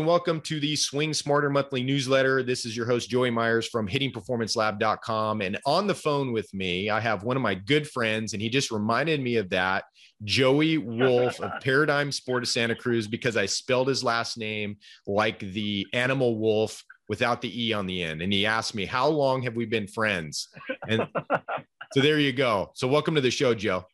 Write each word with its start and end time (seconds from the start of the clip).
and 0.00 0.06
welcome 0.06 0.40
to 0.40 0.58
the 0.58 0.74
Swing 0.76 1.12
Smarter 1.12 1.50
Monthly 1.50 1.82
Newsletter. 1.82 2.42
This 2.42 2.64
is 2.64 2.74
your 2.74 2.86
host, 2.86 3.10
Joey 3.10 3.28
Myers 3.28 3.68
from 3.68 3.86
hittingperformancelab.com. 3.86 5.42
And 5.42 5.58
on 5.66 5.86
the 5.86 5.94
phone 5.94 6.32
with 6.32 6.54
me, 6.54 6.88
I 6.88 6.98
have 7.00 7.22
one 7.22 7.36
of 7.36 7.42
my 7.42 7.54
good 7.54 7.86
friends, 7.86 8.32
and 8.32 8.40
he 8.40 8.48
just 8.48 8.70
reminded 8.70 9.20
me 9.20 9.36
of 9.36 9.50
that 9.50 9.84
Joey 10.24 10.78
Wolfe 10.78 11.38
of 11.38 11.52
Paradigm 11.62 12.12
Sport 12.12 12.44
of 12.44 12.48
Santa 12.48 12.74
Cruz 12.74 13.08
because 13.08 13.36
I 13.36 13.44
spelled 13.44 13.88
his 13.88 14.02
last 14.02 14.38
name 14.38 14.78
like 15.06 15.40
the 15.40 15.86
animal 15.92 16.38
wolf 16.38 16.82
without 17.10 17.42
the 17.42 17.66
E 17.66 17.74
on 17.74 17.86
the 17.86 18.02
end. 18.02 18.22
And 18.22 18.32
he 18.32 18.46
asked 18.46 18.74
me, 18.74 18.86
How 18.86 19.06
long 19.06 19.42
have 19.42 19.54
we 19.54 19.66
been 19.66 19.86
friends? 19.86 20.48
And 20.88 21.06
so 21.92 22.00
there 22.00 22.18
you 22.18 22.32
go. 22.32 22.70
So 22.74 22.88
welcome 22.88 23.16
to 23.16 23.20
the 23.20 23.30
show, 23.30 23.52
Joe. 23.52 23.84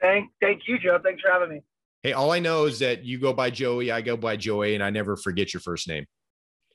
Thank, 0.00 0.30
thank 0.40 0.62
you, 0.66 0.78
Joe. 0.78 0.98
Thanks 1.04 1.20
for 1.20 1.30
having 1.30 1.50
me. 1.50 1.62
Hey, 2.04 2.12
all 2.12 2.32
I 2.32 2.38
know 2.38 2.66
is 2.66 2.80
that 2.80 3.02
you 3.02 3.18
go 3.18 3.32
by 3.32 3.48
Joey, 3.48 3.90
I 3.90 4.02
go 4.02 4.14
by 4.14 4.36
Joey, 4.36 4.74
and 4.74 4.84
I 4.84 4.90
never 4.90 5.16
forget 5.16 5.54
your 5.54 5.62
first 5.62 5.88
name. 5.88 6.04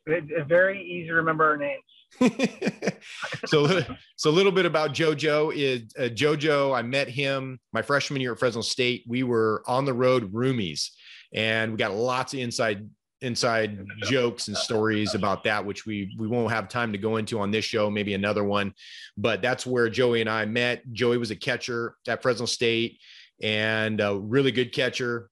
It's 0.08 0.50
very 0.50 0.82
easy 0.82 1.10
to 1.10 1.14
remember 1.14 1.46
our 1.46 1.56
names. 1.56 1.84
so, 3.46 3.84
so 4.16 4.30
a 4.30 4.32
little 4.32 4.52
bit 4.52 4.66
about 4.66 4.92
JoJo 4.92 5.54
is 5.56 5.84
uh, 6.00 6.10
JoJo. 6.10 6.76
I 6.76 6.82
met 6.82 7.10
him 7.10 7.60
my 7.72 7.84
freshman 7.84 8.22
year 8.22 8.32
at 8.32 8.40
Fresno 8.40 8.62
State. 8.62 9.04
We 9.08 9.22
were 9.22 9.62
on 9.68 9.86
the 9.86 9.94
road 9.94 10.34
roomies, 10.34 10.90
and 11.32 11.74
we 11.74 11.78
got 11.78 11.94
lots 11.94 12.34
of 12.34 12.40
inside 12.40 12.90
inside 13.22 13.86
jokes 14.04 14.48
and 14.48 14.58
stories 14.58 15.14
about 15.14 15.44
that, 15.44 15.64
which 15.64 15.86
we 15.86 16.16
we 16.18 16.28
won't 16.28 16.52
have 16.52 16.70
time 16.70 16.92
to 16.92 16.98
go 16.98 17.18
into 17.18 17.40
on 17.40 17.52
this 17.52 17.66
show. 17.66 17.92
Maybe 17.92 18.16
another 18.16 18.44
one, 18.44 18.74
but 19.16 19.44
that's 19.44 19.68
where 19.68 19.90
Joey 19.90 20.22
and 20.22 20.30
I 20.30 20.46
met. 20.46 20.92
Joey 20.92 21.20
was 21.20 21.30
a 21.30 21.36
catcher 21.36 21.94
at 22.08 22.24
Fresno 22.24 22.48
State 22.48 22.98
and 23.42 24.02
a 24.02 24.18
really 24.18 24.52
good 24.52 24.74
catcher. 24.74 25.30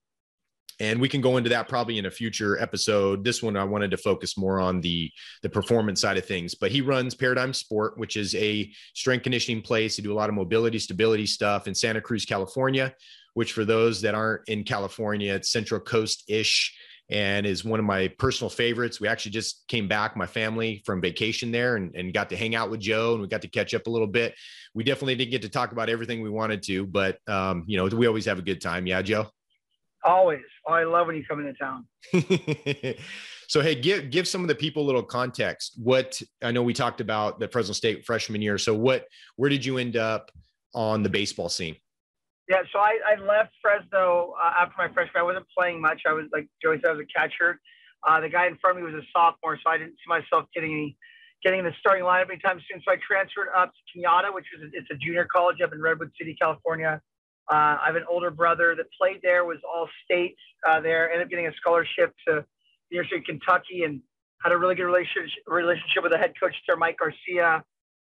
And 0.80 1.00
we 1.00 1.08
can 1.08 1.20
go 1.20 1.38
into 1.38 1.50
that 1.50 1.68
probably 1.68 1.98
in 1.98 2.06
a 2.06 2.10
future 2.10 2.56
episode. 2.60 3.24
This 3.24 3.42
one 3.42 3.56
I 3.56 3.64
wanted 3.64 3.90
to 3.90 3.96
focus 3.96 4.38
more 4.38 4.60
on 4.60 4.80
the 4.80 5.10
the 5.42 5.48
performance 5.48 6.00
side 6.00 6.18
of 6.18 6.24
things. 6.24 6.54
But 6.54 6.70
he 6.70 6.80
runs 6.82 7.16
Paradigm 7.16 7.52
Sport, 7.52 7.98
which 7.98 8.16
is 8.16 8.34
a 8.36 8.70
strength 8.94 9.24
conditioning 9.24 9.62
place. 9.62 9.96
They 9.96 10.04
do 10.04 10.12
a 10.12 10.14
lot 10.14 10.28
of 10.28 10.36
mobility, 10.36 10.78
stability 10.78 11.26
stuff 11.26 11.66
in 11.66 11.74
Santa 11.74 12.00
Cruz, 12.00 12.24
California. 12.24 12.94
Which 13.34 13.52
for 13.52 13.64
those 13.64 14.00
that 14.02 14.14
aren't 14.14 14.48
in 14.48 14.64
California, 14.64 15.34
it's 15.34 15.50
Central 15.50 15.80
Coast 15.80 16.24
ish 16.28 16.76
and 17.10 17.46
is 17.46 17.64
one 17.64 17.78
of 17.78 17.86
my 17.86 18.08
personal 18.18 18.50
favorites. 18.50 19.00
We 19.00 19.08
actually 19.08 19.32
just 19.32 19.66
came 19.68 19.88
back, 19.88 20.16
my 20.16 20.26
family 20.26 20.82
from 20.84 21.00
vacation 21.00 21.50
there, 21.50 21.76
and, 21.76 21.94
and 21.94 22.12
got 22.12 22.28
to 22.30 22.36
hang 22.36 22.54
out 22.54 22.70
with 22.70 22.80
Joe, 22.80 23.12
and 23.12 23.22
we 23.22 23.28
got 23.28 23.42
to 23.42 23.48
catch 23.48 23.74
up 23.74 23.86
a 23.86 23.90
little 23.90 24.06
bit. 24.06 24.34
We 24.74 24.84
definitely 24.84 25.16
didn't 25.16 25.30
get 25.30 25.42
to 25.42 25.48
talk 25.48 25.72
about 25.72 25.88
everything 25.88 26.22
we 26.22 26.30
wanted 26.30 26.62
to, 26.64 26.86
but 26.86 27.18
um, 27.28 27.64
you 27.66 27.76
know, 27.76 27.86
we 27.86 28.06
always 28.06 28.26
have 28.26 28.38
a 28.38 28.42
good 28.42 28.60
time. 28.60 28.86
Yeah, 28.86 29.02
Joe. 29.02 29.28
Always. 30.04 30.40
Oh, 30.66 30.72
I 30.72 30.84
love 30.84 31.06
when 31.06 31.16
you 31.16 31.24
come 31.28 31.40
into 31.40 31.54
town. 31.54 31.86
so, 33.48 33.60
hey, 33.60 33.74
give 33.74 34.10
give 34.10 34.28
some 34.28 34.42
of 34.42 34.48
the 34.48 34.54
people 34.54 34.84
a 34.84 34.86
little 34.86 35.02
context. 35.02 35.74
What 35.76 36.20
I 36.42 36.52
know 36.52 36.62
we 36.62 36.72
talked 36.74 37.00
about 37.00 37.40
the 37.40 37.48
Fresno 37.48 37.72
State 37.72 38.04
freshman 38.04 38.42
year. 38.42 38.58
So, 38.58 38.74
what 38.74 39.06
where 39.36 39.50
did 39.50 39.64
you 39.64 39.78
end 39.78 39.96
up 39.96 40.30
on 40.74 41.02
the 41.02 41.08
baseball 41.08 41.48
scene? 41.48 41.76
Yeah, 42.48 42.62
so 42.72 42.78
I, 42.78 42.96
I 43.04 43.20
left 43.20 43.52
Fresno 43.60 44.34
uh, 44.42 44.62
after 44.62 44.74
my 44.78 44.88
freshman. 44.88 45.20
I 45.20 45.22
wasn't 45.22 45.46
playing 45.56 45.80
much. 45.80 46.02
I 46.08 46.12
was 46.12 46.24
like 46.32 46.48
Joey 46.62 46.80
said, 46.80 46.90
I 46.90 46.92
was 46.94 47.04
a 47.04 47.12
catcher. 47.12 47.60
Uh, 48.06 48.20
the 48.20 48.28
guy 48.28 48.46
in 48.46 48.56
front 48.56 48.78
of 48.78 48.84
me 48.84 48.90
was 48.90 49.02
a 49.02 49.06
sophomore, 49.12 49.58
so 49.62 49.70
I 49.70 49.76
didn't 49.76 50.00
see 50.00 50.08
myself 50.08 50.48
getting 50.54 50.72
any, 50.72 50.96
getting 51.44 51.60
in 51.60 51.66
the 51.66 51.74
starting 51.80 52.04
lineup 52.04 52.30
anytime 52.30 52.60
soon. 52.70 52.80
So 52.86 52.92
I 52.92 52.96
transferred 53.04 53.48
up 53.54 53.72
to 53.74 53.80
Cañada, 53.92 54.32
which 54.32 54.46
is 54.56 54.64
a, 54.64 54.66
it's 54.72 54.88
a 54.90 54.96
junior 54.96 55.26
college 55.26 55.60
up 55.60 55.72
in 55.74 55.80
Redwood 55.80 56.10
City, 56.18 56.36
California. 56.40 57.02
Uh, 57.52 57.76
I 57.80 57.86
have 57.86 57.96
an 57.96 58.04
older 58.08 58.30
brother 58.30 58.74
that 58.76 58.86
played 58.98 59.20
there, 59.22 59.44
was 59.44 59.58
all 59.66 59.88
state 60.04 60.36
uh, 60.68 60.80
there, 60.80 61.10
ended 61.10 61.26
up 61.26 61.30
getting 61.30 61.48
a 61.48 61.54
scholarship 61.60 62.14
to 62.28 62.44
the 62.88 62.94
University 62.96 63.18
of 63.18 63.24
Kentucky, 63.24 63.82
and 63.84 64.00
had 64.42 64.52
a 64.52 64.56
really 64.56 64.74
good 64.74 64.84
relationship 64.84 65.42
relationship 65.46 66.02
with 66.02 66.12
the 66.12 66.18
head 66.18 66.32
coach 66.40 66.54
there, 66.66 66.76
Mike 66.76 66.96
Garcia. 66.98 67.64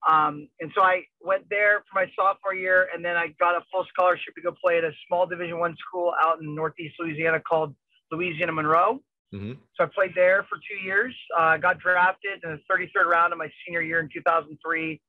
Um, 0.07 0.47
and 0.59 0.71
so 0.75 0.81
I 0.83 1.03
went 1.21 1.49
there 1.49 1.83
for 1.89 1.99
my 1.99 2.05
sophomore 2.15 2.53
year, 2.53 2.87
and 2.93 3.03
then 3.03 3.15
I 3.15 3.33
got 3.39 3.55
a 3.55 3.61
full 3.71 3.85
scholarship 3.91 4.35
to 4.35 4.41
go 4.41 4.51
play 4.51 4.77
at 4.77 4.83
a 4.83 4.91
small 5.07 5.25
Division 5.25 5.59
One 5.59 5.75
school 5.77 6.13
out 6.21 6.39
in 6.41 6.53
Northeast 6.53 6.95
Louisiana 6.99 7.39
called 7.39 7.75
Louisiana 8.11 8.51
Monroe. 8.51 9.01
Mm-hmm. 9.33 9.53
So 9.75 9.83
I 9.83 9.87
played 9.87 10.11
there 10.15 10.45
for 10.49 10.57
two 10.57 10.85
years. 10.85 11.13
I 11.37 11.55
uh, 11.55 11.57
got 11.57 11.79
drafted 11.79 12.43
in 12.43 12.51
the 12.51 12.59
33rd 12.71 13.05
round 13.05 13.33
of 13.33 13.39
my 13.39 13.49
senior 13.65 13.81
year 13.81 13.99
in 13.99 14.09
2003 14.13 15.01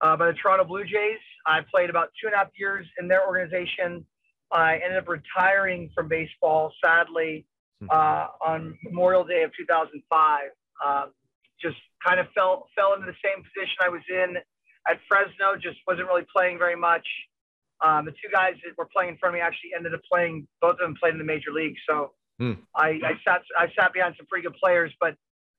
uh, 0.00 0.16
by 0.16 0.26
the 0.26 0.32
Toronto 0.32 0.64
Blue 0.64 0.84
Jays. 0.84 1.20
I 1.46 1.60
played 1.72 1.90
about 1.90 2.08
two 2.20 2.26
and 2.26 2.34
a 2.34 2.38
half 2.38 2.48
years 2.58 2.86
in 2.98 3.06
their 3.06 3.26
organization. 3.26 4.04
I 4.50 4.80
ended 4.84 4.98
up 4.98 5.08
retiring 5.08 5.90
from 5.94 6.08
baseball, 6.08 6.72
sadly, 6.84 7.46
hmm. 7.80 7.88
uh, 7.90 8.26
on 8.44 8.76
Memorial 8.84 9.24
Day 9.24 9.44
of 9.44 9.52
2005. 9.56 10.40
Uh, 10.84 11.06
just 11.62 11.76
kind 12.04 12.20
of 12.20 12.26
fell 12.34 12.68
fell 12.76 12.94
into 12.94 13.06
the 13.06 13.18
same 13.24 13.42
position 13.42 13.76
I 13.82 13.88
was 13.88 14.02
in 14.08 14.36
at 14.88 14.98
Fresno. 15.08 15.56
Just 15.60 15.78
wasn't 15.86 16.08
really 16.08 16.26
playing 16.34 16.58
very 16.58 16.76
much. 16.76 17.06
Um, 17.82 18.04
the 18.04 18.12
two 18.12 18.28
guys 18.32 18.54
that 18.64 18.76
were 18.76 18.88
playing 18.92 19.10
in 19.10 19.16
front 19.16 19.34
of 19.34 19.38
me 19.38 19.42
actually 19.42 19.72
ended 19.76 19.94
up 19.94 20.00
playing. 20.10 20.46
Both 20.60 20.80
of 20.80 20.84
them 20.84 20.94
played 21.00 21.12
in 21.12 21.18
the 21.18 21.24
major 21.24 21.52
league. 21.52 21.76
So 21.88 22.12
mm. 22.40 22.58
I, 22.76 23.00
I 23.00 23.12
sat 23.24 23.42
I 23.56 23.66
sat 23.78 23.92
behind 23.92 24.14
some 24.16 24.26
pretty 24.26 24.46
good 24.46 24.56
players. 24.62 24.92
But 25.00 25.16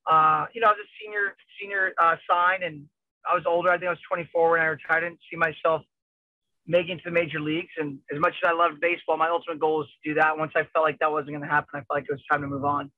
uh, 0.09 0.45
you 0.53 0.61
know, 0.61 0.67
I 0.67 0.73
was 0.77 0.81
a 0.81 0.91
senior 1.01 1.35
senior 1.59 1.93
uh, 2.01 2.15
sign, 2.29 2.63
and 2.63 2.85
I 3.29 3.33
was 3.33 3.43
older. 3.47 3.69
I 3.69 3.77
think 3.77 3.87
I 3.87 3.97
was 3.97 4.05
24 4.07 4.51
when 4.51 4.61
I 4.61 4.65
retired. 4.65 4.97
I 4.97 4.99
didn't 5.01 5.19
see 5.29 5.37
myself 5.37 5.81
making 6.67 6.97
to 6.97 7.03
the 7.05 7.11
major 7.11 7.39
leagues. 7.39 7.73
And 7.77 7.99
as 8.13 8.19
much 8.19 8.33
as 8.43 8.49
I 8.49 8.53
loved 8.53 8.79
baseball, 8.79 9.17
my 9.17 9.29
ultimate 9.29 9.59
goal 9.59 9.79
was 9.79 9.87
to 9.87 10.09
do 10.09 10.19
that. 10.19 10.37
Once 10.37 10.51
I 10.55 10.63
felt 10.73 10.85
like 10.85 10.99
that 10.99 11.11
wasn't 11.11 11.31
going 11.31 11.41
to 11.41 11.47
happen, 11.47 11.69
I 11.73 11.79
felt 11.79 11.95
like 11.95 12.05
it 12.09 12.11
was 12.11 12.21
time 12.31 12.41
to 12.41 12.47
move 12.47 12.65
on. 12.65 12.91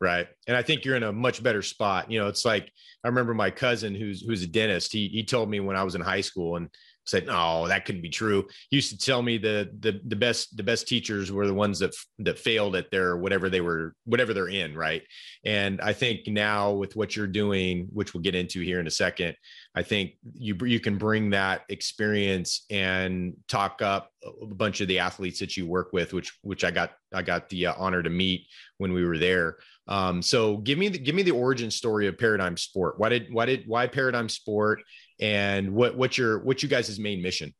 Right. 0.00 0.26
And 0.46 0.56
I 0.56 0.62
think 0.62 0.84
you're 0.84 0.96
in 0.96 1.02
a 1.04 1.12
much 1.12 1.42
better 1.42 1.62
spot. 1.62 2.10
You 2.10 2.18
know, 2.18 2.28
it's 2.28 2.44
like 2.44 2.70
I 3.02 3.08
remember 3.08 3.32
my 3.32 3.50
cousin 3.50 3.94
who's 3.94 4.20
who's 4.20 4.42
a 4.42 4.46
dentist, 4.46 4.92
he 4.92 5.08
he 5.08 5.24
told 5.24 5.48
me 5.48 5.60
when 5.60 5.76
I 5.76 5.84
was 5.84 5.94
in 5.94 6.02
high 6.02 6.20
school 6.20 6.56
and 6.56 6.68
said, 7.06 7.26
No, 7.26 7.66
that 7.68 7.84
couldn't 7.84 8.02
be 8.02 8.08
true. 8.08 8.46
He 8.70 8.76
used 8.76 8.90
to 8.90 8.98
tell 8.98 9.22
me 9.22 9.38
the 9.38 9.70
the 9.80 10.00
the 10.06 10.16
best 10.16 10.56
the 10.56 10.62
best 10.62 10.86
teachers 10.88 11.32
were 11.32 11.46
the 11.46 11.54
ones 11.54 11.78
that 11.78 11.94
that 12.20 12.38
failed 12.38 12.76
at 12.76 12.90
their 12.90 13.16
whatever 13.16 13.48
they 13.48 13.60
were, 13.60 13.94
whatever 14.04 14.34
they're 14.34 14.48
in, 14.48 14.74
right? 14.74 15.02
And 15.44 15.80
I 15.80 15.92
think 15.92 16.26
now 16.26 16.72
with 16.72 16.96
what 16.96 17.16
you're 17.16 17.26
doing, 17.26 17.88
which 17.92 18.14
we'll 18.14 18.22
get 18.22 18.34
into 18.34 18.60
here 18.60 18.80
in 18.80 18.86
a 18.86 18.90
second, 18.90 19.36
I 19.74 19.82
think 19.82 20.12
you 20.34 20.56
you 20.62 20.80
can 20.80 20.98
bring 20.98 21.30
that 21.30 21.62
experience 21.68 22.64
and 22.70 23.34
talk 23.48 23.82
up 23.82 24.10
a 24.24 24.46
bunch 24.46 24.80
of 24.80 24.88
the 24.88 24.98
athletes 24.98 25.38
that 25.40 25.56
you 25.56 25.66
work 25.66 25.92
with, 25.92 26.12
which 26.12 26.36
which 26.42 26.64
I 26.64 26.70
got 26.70 26.92
I 27.14 27.22
got 27.22 27.48
the 27.48 27.66
uh, 27.66 27.74
honor 27.76 28.02
to 28.02 28.10
meet 28.10 28.46
when 28.78 28.92
we 28.92 29.04
were 29.04 29.18
there. 29.18 29.58
Um, 29.88 30.20
so 30.20 30.56
give 30.58 30.78
me 30.78 30.88
the, 30.88 30.98
give 30.98 31.14
me 31.14 31.22
the 31.22 31.30
origin 31.30 31.70
story 31.70 32.06
of 32.06 32.18
Paradigm 32.18 32.56
Sport. 32.56 32.98
Why 32.98 33.08
did 33.08 33.32
why 33.32 33.46
did 33.46 33.64
why 33.66 33.86
Paradigm 33.86 34.28
Sport, 34.28 34.82
and 35.20 35.74
what 35.74 35.96
what's 35.96 36.18
your 36.18 36.38
what's 36.40 36.62
you 36.62 36.68
guys' 36.68 36.98
main 36.98 37.22
mission? 37.22 37.54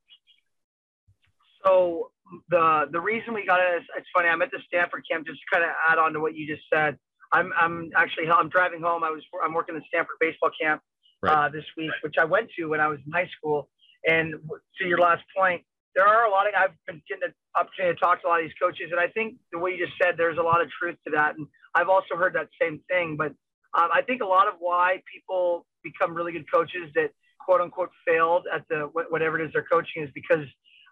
So 1.64 2.10
the 2.50 2.88
the 2.90 3.00
reason 3.00 3.34
we 3.34 3.46
got 3.46 3.60
it 3.60 3.82
is 3.82 3.88
it's 3.96 4.08
funny. 4.14 4.28
I'm 4.28 4.42
at 4.42 4.50
the 4.50 4.60
Stanford 4.66 5.04
camp. 5.10 5.26
Just 5.26 5.40
to 5.40 5.56
kind 5.56 5.64
of 5.64 5.70
add 5.88 5.98
on 5.98 6.12
to 6.12 6.20
what 6.20 6.34
you 6.34 6.46
just 6.46 6.66
said. 6.72 6.98
I'm 7.32 7.52
I'm 7.58 7.90
actually 7.96 8.28
I'm 8.30 8.48
driving 8.48 8.80
home. 8.80 9.02
I 9.04 9.10
was 9.10 9.22
I'm 9.44 9.54
working 9.54 9.74
the 9.74 9.82
Stanford 9.88 10.16
baseball 10.20 10.50
camp 10.60 10.82
right. 11.22 11.46
uh, 11.46 11.48
this 11.48 11.64
week, 11.76 11.90
which 12.02 12.16
I 12.18 12.24
went 12.24 12.50
to 12.58 12.66
when 12.66 12.80
I 12.80 12.88
was 12.88 12.98
in 13.04 13.12
high 13.12 13.30
school. 13.36 13.68
And 14.06 14.34
to 14.78 14.86
your 14.86 14.98
last 14.98 15.24
point, 15.36 15.62
there 15.96 16.06
are 16.06 16.26
a 16.26 16.30
lot 16.30 16.46
of 16.46 16.54
I've 16.56 16.70
been 16.86 17.02
getting 17.08 17.28
the 17.28 17.60
opportunity 17.60 17.94
to 17.94 18.00
talk 18.00 18.22
to 18.22 18.28
a 18.28 18.28
lot 18.28 18.40
of 18.40 18.46
these 18.46 18.54
coaches, 18.60 18.88
and 18.90 19.00
I 19.00 19.08
think 19.08 19.36
the 19.50 19.58
way 19.58 19.72
you 19.72 19.84
just 19.84 19.98
said, 20.00 20.14
there's 20.16 20.38
a 20.38 20.42
lot 20.42 20.60
of 20.60 20.68
truth 20.70 20.96
to 21.06 21.10
that. 21.12 21.36
And 21.36 21.46
I've 21.74 21.88
also 21.88 22.16
heard 22.16 22.34
that 22.34 22.48
same 22.60 22.80
thing. 22.88 23.16
But 23.16 23.32
um, 23.74 23.88
I 23.92 24.02
think 24.02 24.22
a 24.22 24.26
lot 24.26 24.46
of 24.46 24.54
why 24.58 25.02
people 25.12 25.66
become 25.82 26.14
really 26.14 26.32
good 26.32 26.50
coaches 26.52 26.90
that 26.94 27.10
quote 27.46 27.60
unquote 27.60 27.90
failed 28.06 28.46
at 28.52 28.66
the 28.68 28.90
whatever 29.08 29.40
it 29.40 29.46
is 29.46 29.52
they're 29.52 29.66
coaching 29.70 30.02
is 30.02 30.10
because 30.14 30.44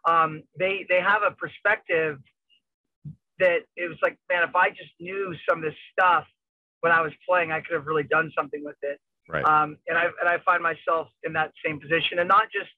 um, 0.09 0.43
they 0.59 0.87
they 0.89 1.01
have 1.01 1.23
a 1.27 1.33
perspective 1.33 2.19
that 3.41 3.59
it 3.77 3.89
was 3.89 3.99
like, 4.01 4.17
man, 4.31 4.45
if 4.49 4.55
I 4.55 4.71
just 4.71 4.93
knew 5.01 5.35
some 5.49 5.59
of 5.59 5.65
this 5.65 5.75
stuff 5.93 6.25
when 6.81 6.93
I 6.93 7.01
was 7.01 7.13
playing, 7.29 7.51
I 7.51 7.61
could 7.61 7.75
have 7.75 7.87
really 7.87 8.05
done 8.05 8.31
something 8.39 8.63
with 8.65 8.77
it. 8.83 9.01
Right. 9.29 9.45
Um, 9.45 9.77
and 9.89 9.99
I 9.99 10.05
and 10.21 10.29
I 10.29 10.39
find 10.45 10.63
myself 10.63 11.09
in 11.25 11.33
that 11.33 11.53
same 11.65 11.81
position, 11.81 12.21
and 12.21 12.29
not 12.29 12.45
just 12.53 12.71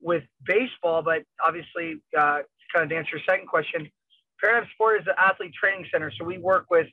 with 0.00 0.22
baseball, 0.46 1.02
but 1.02 1.22
obviously, 1.46 2.00
uh, 2.16 2.40
kind 2.72 2.84
of 2.84 2.88
to 2.88 2.96
answer 2.96 3.16
your 3.16 3.24
second 3.28 3.48
question, 3.48 3.90
Paradigm 4.40 4.68
Sport 4.72 5.02
is 5.02 5.06
an 5.06 5.14
athlete 5.18 5.52
training 5.52 5.86
center. 5.92 6.10
So 6.16 6.24
we 6.24 6.38
work 6.38 6.66
with 6.70 6.86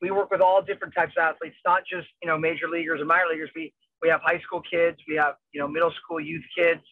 we 0.00 0.10
work 0.10 0.30
with 0.30 0.40
all 0.40 0.62
different 0.62 0.94
types 0.94 1.14
of 1.16 1.22
athletes, 1.22 1.56
not 1.66 1.82
just 1.90 2.08
you 2.22 2.28
know 2.28 2.38
major 2.38 2.68
leaguers 2.68 3.00
or 3.00 3.06
minor 3.06 3.28
leaguers. 3.30 3.50
We 3.56 3.72
we 4.02 4.08
have 4.08 4.20
high 4.22 4.40
school 4.40 4.62
kids, 4.68 4.98
we 5.08 5.16
have 5.16 5.34
you 5.52 5.60
know 5.60 5.68
middle 5.68 5.92
school 6.02 6.20
youth 6.20 6.44
kids, 6.56 6.82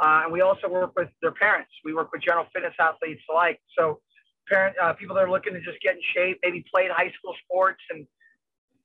uh, 0.00 0.22
and 0.24 0.32
we 0.32 0.40
also 0.40 0.68
work 0.68 0.92
with 0.96 1.08
their 1.20 1.32
parents. 1.32 1.70
We 1.84 1.94
work 1.94 2.12
with 2.12 2.22
general 2.22 2.46
fitness 2.52 2.74
athletes 2.78 3.22
alike. 3.30 3.60
So 3.76 4.00
parent 4.48 4.76
uh, 4.82 4.92
people 4.94 5.14
that 5.16 5.24
are 5.24 5.30
looking 5.30 5.52
to 5.54 5.60
just 5.60 5.80
get 5.82 5.96
in 5.96 6.02
shape, 6.14 6.38
maybe 6.42 6.64
played 6.72 6.90
high 6.90 7.12
school 7.18 7.34
sports 7.44 7.82
and 7.90 8.06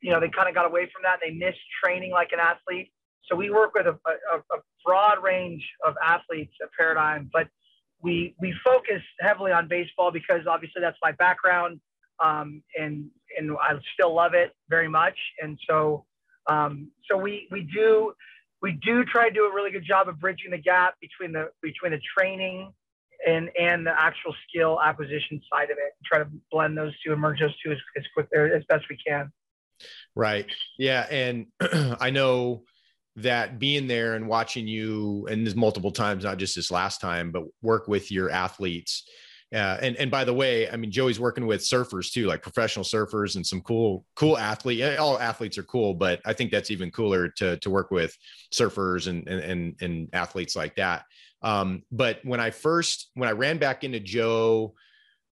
you 0.05 0.11
know, 0.11 0.19
they 0.19 0.29
kind 0.29 0.47
of 0.47 0.53
got 0.53 0.67
away 0.67 0.89
from 0.93 1.01
that. 1.03 1.19
And 1.23 1.41
They 1.41 1.45
missed 1.45 1.59
training 1.83 2.11
like 2.11 2.29
an 2.31 2.39
athlete. 2.39 2.91
So 3.27 3.35
we 3.35 3.49
work 3.49 3.73
with 3.73 3.87
a, 3.87 3.97
a, 4.05 4.37
a 4.37 4.61
broad 4.85 5.23
range 5.23 5.67
of 5.85 5.95
athletes 6.03 6.53
at 6.61 6.69
Paradigm, 6.77 7.29
but 7.33 7.47
we 8.03 8.35
we 8.39 8.53
focus 8.63 9.01
heavily 9.19 9.51
on 9.51 9.67
baseball 9.67 10.11
because 10.11 10.41
obviously 10.47 10.79
that's 10.79 10.97
my 11.01 11.11
background, 11.13 11.79
um, 12.23 12.61
and 12.79 13.09
and 13.35 13.57
I 13.59 13.79
still 13.95 14.13
love 14.13 14.35
it 14.35 14.51
very 14.69 14.87
much. 14.87 15.17
And 15.41 15.57
so, 15.67 16.05
um, 16.47 16.91
so 17.09 17.17
we 17.17 17.47
we 17.51 17.61
do 17.61 18.13
we 18.61 18.73
do 18.83 19.03
try 19.05 19.27
to 19.27 19.33
do 19.33 19.45
a 19.45 19.53
really 19.53 19.71
good 19.71 19.85
job 19.85 20.07
of 20.07 20.19
bridging 20.19 20.51
the 20.51 20.57
gap 20.57 20.95
between 21.01 21.31
the 21.31 21.49
between 21.61 21.91
the 21.91 22.01
training 22.17 22.71
and 23.27 23.49
and 23.59 23.85
the 23.85 23.91
actual 23.91 24.33
skill 24.47 24.79
acquisition 24.81 25.41
side 25.51 25.71
of 25.71 25.77
it. 25.77 25.93
Try 26.05 26.19
to 26.19 26.27
blend 26.51 26.77
those 26.77 26.93
two 27.05 27.11
and 27.11 27.21
merge 27.21 27.39
those 27.39 27.55
two 27.63 27.71
as, 27.71 27.77
as 27.97 28.03
quick 28.13 28.27
as 28.35 28.63
best 28.69 28.85
we 28.89 28.97
can. 29.05 29.31
Right. 30.15 30.45
Yeah, 30.77 31.05
and 31.09 31.47
I 31.99 32.09
know 32.09 32.63
that 33.17 33.59
being 33.59 33.87
there 33.87 34.15
and 34.15 34.27
watching 34.27 34.67
you 34.67 35.27
and 35.29 35.45
this 35.45 35.55
multiple 35.55 35.91
times, 35.91 36.23
not 36.23 36.37
just 36.37 36.55
this 36.55 36.71
last 36.71 36.99
time, 36.99 37.31
but 37.31 37.43
work 37.61 37.87
with 37.87 38.11
your 38.11 38.29
athletes. 38.29 39.07
Uh, 39.55 39.77
and 39.81 39.95
and 39.95 40.11
by 40.11 40.25
the 40.25 40.33
way, 40.33 40.69
I 40.69 40.75
mean 40.75 40.91
Joey's 40.91 41.19
working 41.19 41.47
with 41.47 41.61
surfers 41.61 42.11
too, 42.11 42.25
like 42.25 42.41
professional 42.41 42.83
surfers 42.83 43.37
and 43.37 43.45
some 43.45 43.61
cool 43.61 44.05
cool 44.15 44.37
athlete. 44.37 44.97
All 44.97 45.17
athletes 45.17 45.57
are 45.57 45.63
cool, 45.63 45.93
but 45.93 46.19
I 46.25 46.33
think 46.33 46.51
that's 46.51 46.71
even 46.71 46.91
cooler 46.91 47.29
to 47.37 47.57
to 47.59 47.69
work 47.69 47.89
with 47.89 48.17
surfers 48.53 49.07
and 49.07 49.25
and 49.29 49.75
and, 49.81 50.09
athletes 50.11 50.57
like 50.57 50.75
that. 50.75 51.05
Um, 51.41 51.83
but 51.89 52.19
when 52.23 52.41
I 52.41 52.49
first 52.49 53.11
when 53.13 53.29
I 53.29 53.31
ran 53.31 53.57
back 53.57 53.85
into 53.85 54.01
Joe, 54.01 54.73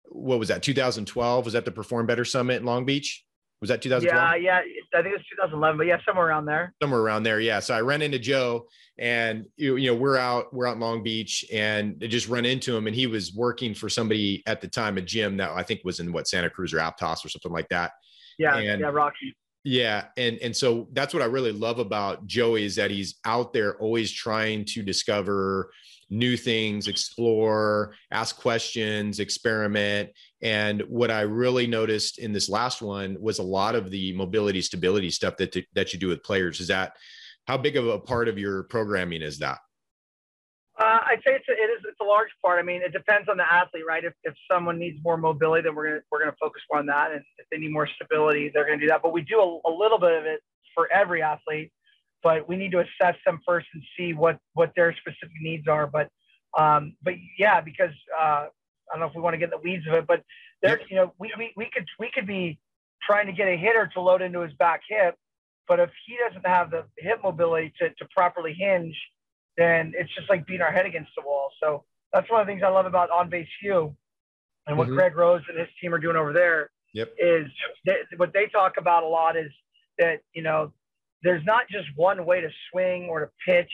what 0.09 0.37
was 0.37 0.49
that? 0.49 0.63
2012 0.63 1.45
was 1.45 1.53
that 1.53 1.63
the 1.63 1.71
Perform 1.71 2.05
Better 2.05 2.25
Summit 2.25 2.57
in 2.57 2.65
Long 2.65 2.83
Beach? 2.83 3.23
Was 3.61 3.69
that 3.69 3.81
2012? 3.81 4.41
Yeah, 4.41 4.61
yeah. 4.63 4.97
I 4.97 5.01
think 5.01 5.13
it 5.13 5.17
was 5.17 5.25
2011, 5.31 5.77
but 5.77 5.85
yeah, 5.85 5.97
somewhere 6.05 6.27
around 6.27 6.45
there. 6.45 6.73
Somewhere 6.81 7.01
around 7.01 7.23
there, 7.23 7.41
yeah. 7.41 7.59
So 7.59 7.73
I 7.73 7.81
ran 7.81 8.01
into 8.01 8.17
Joe, 8.17 8.67
and 8.97 9.45
you, 9.57 9.75
you 9.75 9.91
know 9.91 9.97
we're 9.97 10.17
out 10.17 10.53
we're 10.53 10.65
out 10.65 10.75
in 10.75 10.79
Long 10.79 11.03
Beach, 11.03 11.43
and 11.51 12.01
I 12.01 12.07
just 12.07 12.29
run 12.29 12.45
into 12.45 12.75
him, 12.75 12.87
and 12.87 12.95
he 12.95 13.05
was 13.05 13.33
working 13.33 13.73
for 13.73 13.89
somebody 13.89 14.43
at 14.45 14.61
the 14.61 14.67
time, 14.67 14.97
a 14.97 15.01
gym 15.01 15.35
that 15.37 15.51
I 15.51 15.63
think 15.63 15.81
was 15.83 15.99
in 15.99 16.13
what 16.13 16.27
Santa 16.27 16.49
Cruz 16.49 16.73
or 16.73 16.77
Aptos 16.77 17.25
or 17.25 17.29
something 17.29 17.51
like 17.51 17.67
that. 17.69 17.91
Yeah, 18.37 18.55
and, 18.55 18.79
yeah, 18.79 18.87
Rocky. 18.87 19.35
Yeah, 19.69 20.05
and 20.17 20.39
and 20.39 20.57
so 20.57 20.87
that's 20.93 21.13
what 21.13 21.21
I 21.21 21.27
really 21.27 21.51
love 21.51 21.77
about 21.77 22.25
Joey 22.25 22.65
is 22.65 22.75
that 22.77 22.89
he's 22.89 23.19
out 23.23 23.53
there 23.53 23.77
always 23.77 24.11
trying 24.11 24.65
to 24.65 24.81
discover 24.81 25.69
new 26.09 26.35
things, 26.35 26.87
explore, 26.87 27.93
ask 28.09 28.35
questions, 28.35 29.19
experiment. 29.19 30.09
And 30.41 30.81
what 30.89 31.11
I 31.11 31.21
really 31.21 31.67
noticed 31.67 32.17
in 32.17 32.33
this 32.33 32.49
last 32.49 32.81
one 32.81 33.15
was 33.21 33.37
a 33.37 33.43
lot 33.43 33.75
of 33.75 33.91
the 33.91 34.11
mobility 34.13 34.59
stability 34.63 35.11
stuff 35.11 35.37
that 35.37 35.55
that 35.75 35.93
you 35.93 35.99
do 35.99 36.07
with 36.07 36.23
players. 36.23 36.59
Is 36.59 36.69
that 36.69 36.93
how 37.45 37.55
big 37.55 37.77
of 37.77 37.85
a 37.85 37.99
part 37.99 38.27
of 38.27 38.39
your 38.39 38.63
programming 38.63 39.21
is 39.21 39.37
that? 39.37 39.59
Uh, 40.79 40.97
I'd 41.05 41.21
say 41.23 41.35
it's 41.35 41.45
a, 41.47 41.58
large 42.09 42.29
part. 42.43 42.59
I 42.59 42.63
mean, 42.63 42.81
it 42.81 42.91
depends 42.91 43.29
on 43.29 43.37
the 43.37 43.51
athlete, 43.51 43.83
right? 43.87 44.03
If, 44.03 44.13
if 44.23 44.33
someone 44.51 44.77
needs 44.77 44.97
more 45.03 45.17
mobility, 45.17 45.63
then 45.63 45.75
we're 45.75 45.87
gonna 45.89 46.01
we're 46.11 46.19
gonna 46.19 46.35
focus 46.39 46.61
more 46.69 46.79
on 46.79 46.87
that, 46.87 47.11
and 47.11 47.21
if 47.37 47.45
they 47.51 47.57
need 47.57 47.71
more 47.71 47.87
stability, 47.87 48.51
they're 48.53 48.65
gonna 48.65 48.79
do 48.79 48.87
that. 48.87 49.01
But 49.01 49.13
we 49.13 49.21
do 49.21 49.39
a, 49.39 49.69
a 49.69 49.73
little 49.73 49.99
bit 49.99 50.13
of 50.13 50.25
it 50.25 50.41
for 50.75 50.91
every 50.91 51.21
athlete 51.21 51.71
but 52.21 52.47
we 52.47 52.55
need 52.55 52.71
to 52.71 52.79
assess 52.79 53.15
them 53.25 53.39
first 53.45 53.67
and 53.73 53.83
see 53.97 54.13
what 54.13 54.39
what 54.53 54.71
their 54.75 54.93
specific 54.93 55.35
needs 55.41 55.67
are. 55.67 55.87
But 55.87 56.09
um, 56.57 56.95
but 57.03 57.13
yeah, 57.37 57.61
because 57.61 57.93
uh, 58.19 58.47
I 58.47 58.49
don't 58.91 59.01
know 59.01 59.07
if 59.07 59.15
we 59.15 59.21
want 59.21 59.35
to 59.35 59.37
get 59.37 59.45
in 59.45 59.51
the 59.51 59.57
weeds 59.57 59.85
of 59.87 59.93
it, 59.93 60.07
but 60.07 60.23
there, 60.61 60.81
you 60.89 60.95
know, 60.95 61.13
we, 61.19 61.31
we, 61.37 61.53
we 61.55 61.69
could 61.73 61.85
we 61.99 62.09
could 62.13 62.27
be 62.27 62.59
trying 63.01 63.27
to 63.27 63.33
get 63.33 63.47
a 63.47 63.55
hitter 63.55 63.89
to 63.93 64.01
load 64.01 64.21
into 64.21 64.41
his 64.41 64.53
back 64.53 64.81
hip, 64.89 65.15
but 65.67 65.79
if 65.79 65.89
he 66.05 66.17
doesn't 66.27 66.45
have 66.45 66.71
the 66.71 66.83
hip 66.97 67.19
mobility 67.23 67.71
to, 67.79 67.89
to 67.89 68.07
properly 68.15 68.53
hinge, 68.53 68.95
then 69.57 69.93
it's 69.95 70.13
just 70.15 70.29
like 70.29 70.45
beating 70.45 70.61
our 70.61 70.71
head 70.71 70.85
against 70.85 71.11
the 71.15 71.23
wall. 71.25 71.49
So 71.61 71.85
that's 72.13 72.29
one 72.29 72.41
of 72.41 72.47
the 72.47 72.51
things 72.51 72.63
I 72.65 72.69
love 72.69 72.85
about 72.85 73.09
On 73.11 73.29
Base 73.29 73.47
U 73.63 73.95
and 74.67 74.77
what 74.77 74.87
mm-hmm. 74.87 74.95
Greg 74.95 75.15
Rose 75.15 75.41
and 75.49 75.57
his 75.57 75.67
team 75.81 75.93
are 75.93 75.99
doing 75.99 76.15
over 76.15 76.33
there. 76.33 76.69
Yep. 76.93 77.13
Is 77.19 77.47
they, 77.85 77.97
what 78.17 78.33
they 78.33 78.47
talk 78.47 78.73
about 78.77 79.03
a 79.03 79.07
lot 79.07 79.37
is 79.37 79.51
that 79.99 80.21
you 80.33 80.41
know 80.41 80.71
there's 81.23 81.43
not 81.45 81.67
just 81.69 81.87
one 81.95 82.25
way 82.25 82.41
to 82.41 82.49
swing 82.71 83.07
or 83.09 83.19
to 83.19 83.29
pitch. 83.45 83.71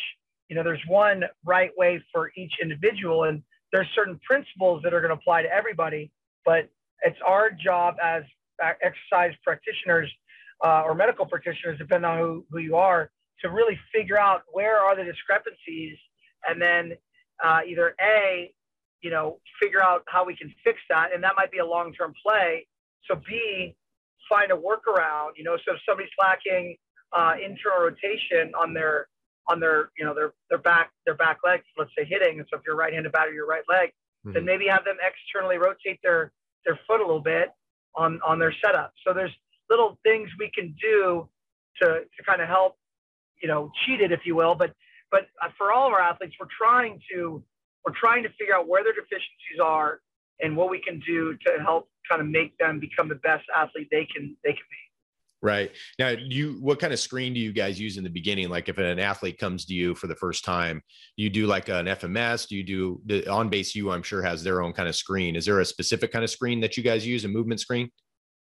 You 0.50 0.56
know, 0.56 0.64
there's 0.64 0.82
one 0.88 1.24
right 1.44 1.72
way 1.78 2.04
for 2.12 2.32
each 2.38 2.54
individual, 2.62 3.24
and 3.24 3.42
there's 3.72 3.88
certain 3.96 4.20
principles 4.28 4.82
that 4.84 4.94
are 4.94 5.02
going 5.02 5.10
to 5.10 5.16
apply 5.16 5.44
to 5.44 5.52
everybody. 5.52 6.12
But 6.46 6.70
it's 7.02 7.18
our 7.26 7.52
job 7.52 7.96
as 8.04 8.24
exercise 8.62 9.34
practitioners 9.44 10.12
uh, 10.64 10.84
or 10.86 10.94
medical 10.94 11.26
practitioners, 11.26 11.78
depending 11.78 12.10
on 12.10 12.20
who, 12.20 12.46
who 12.50 12.60
you 12.60 12.76
are, 12.76 13.12
to 13.42 13.50
really 13.50 13.78
figure 13.94 14.20
out 14.20 14.44
where 14.52 14.78
are 14.78 14.96
the 14.96 15.04
discrepancies, 15.04 15.98
and 16.48 16.62
then 16.62 16.94
uh, 17.44 17.60
either 17.68 17.96
a, 18.02 18.52
you 19.02 19.12
know, 19.12 19.40
figure 19.62 19.82
out 19.82 20.04
how 20.08 20.26
we 20.26 20.36
can 20.36 20.54
fix 20.64 20.80
that, 20.90 21.14
and 21.14 21.24
that 21.24 21.34
might 21.36 21.52
be 21.52 21.60
a 21.60 21.66
long-term 21.66 22.14
play. 22.26 22.68
So 23.10 23.16
b, 23.16 23.76
find 24.30 24.52
a 24.52 24.56
workaround. 24.56 25.32
You 25.36 25.44
know, 25.44 25.58
so 25.66 25.76
if 25.76 25.80
somebody's 25.88 26.12
lacking 26.20 26.78
uh, 27.16 27.34
internal 27.44 27.84
rotation 27.84 28.52
on 28.60 28.74
their 28.74 29.08
on 29.48 29.60
their 29.60 29.92
you 29.98 30.06
know 30.06 30.14
their 30.14 30.34
their 30.50 30.60
back 30.60 30.92
their 31.06 31.16
back 31.16 31.38
legs, 31.44 31.64
let's 31.78 31.92
say 31.98 32.06
hitting. 32.06 32.40
And 32.40 32.48
so 32.52 32.58
if 32.58 32.64
you're 32.66 32.76
right-handed 32.76 33.12
batter, 33.12 33.32
your 33.32 33.48
right 33.48 33.64
leg, 33.70 33.90
mm-hmm. 33.90 34.34
then 34.34 34.46
maybe 34.46 34.68
have 34.68 34.86
them 34.86 34.98
externally 35.06 35.58
rotate 35.58 36.00
their 36.04 36.32
their 36.66 36.80
foot 36.88 37.00
a 37.00 37.06
little 37.06 37.22
bit 37.22 37.50
on 37.96 38.20
on 38.26 38.40
their 38.40 38.54
setup. 38.64 38.94
So 39.06 39.14
there's 39.14 39.32
little 39.70 39.98
things 40.04 40.30
we 40.40 40.50
can 40.54 40.76
do 40.82 41.30
to 41.82 41.88
to 41.88 42.24
kind 42.26 42.42
of 42.42 42.48
help 42.48 42.78
you 43.42 43.48
know 43.48 43.72
cheat 43.86 44.02
it 44.02 44.12
if 44.12 44.22
you 44.26 44.36
will. 44.36 44.56
But 44.56 44.74
but 45.16 45.28
uh, 45.42 45.50
for 45.58 45.72
all 45.72 45.88
of 45.88 45.94
our 45.94 46.02
athletes, 46.02 46.36
we're 46.38 46.48
trying 46.58 47.00
to 47.14 47.42
we're 47.86 47.94
trying 47.98 48.22
to 48.24 48.30
figure 48.38 48.54
out 48.54 48.68
where 48.68 48.84
their 48.84 48.92
deficiencies 48.92 49.62
are 49.64 50.02
and 50.42 50.58
what 50.58 50.70
we 50.70 50.82
can 50.82 51.00
do 51.08 51.38
to 51.46 51.64
help 51.64 51.88
kind 52.10 52.20
of 52.20 52.28
make 52.28 52.58
them 52.58 52.82
become 52.82 53.08
the 53.08 53.16
best 53.16 53.46
athlete 53.56 53.88
they 53.92 54.06
can 54.14 54.36
they 54.44 54.52
can 54.52 54.68
be. 54.70 54.78
Right. 55.42 55.72
Now, 56.00 56.10
you 56.10 56.58
what 56.60 56.80
kind 56.80 56.92
of 56.92 57.00
screen 57.00 57.34
do 57.34 57.40
you 57.40 57.54
guys 57.54 57.80
use 57.80 57.96
in 57.96 58.04
the 58.04 58.10
beginning? 58.10 58.50
Like 58.50 58.68
if 58.68 58.78
an 58.78 59.00
athlete 59.00 59.38
comes 59.38 59.64
to 59.68 59.74
you 59.74 59.96
for 59.96 60.08
the 60.08 60.16
first 60.16 60.44
time, 60.44 60.82
you 61.16 61.30
do 61.30 61.48
like 61.48 61.70
an 61.70 61.86
FMS? 61.86 62.50
Do 62.50 62.58
you 62.58 62.64
do 62.64 63.02
the 63.06 63.32
on 63.32 63.48
base 63.48 63.74
U, 63.74 63.92
I'm 63.92 64.04
sure 64.04 64.22
has 64.22 64.44
their 64.44 64.62
own 64.62 64.74
kind 64.74 64.90
of 64.90 64.98
screen. 64.98 65.38
Is 65.38 65.46
there 65.46 65.62
a 65.62 65.66
specific 65.66 66.12
kind 66.12 66.26
of 66.26 66.30
screen 66.30 66.60
that 66.60 66.76
you 66.76 66.84
guys 66.84 67.08
use, 67.08 67.24
a 67.24 67.30
movement 67.30 67.62
screen? 67.62 67.90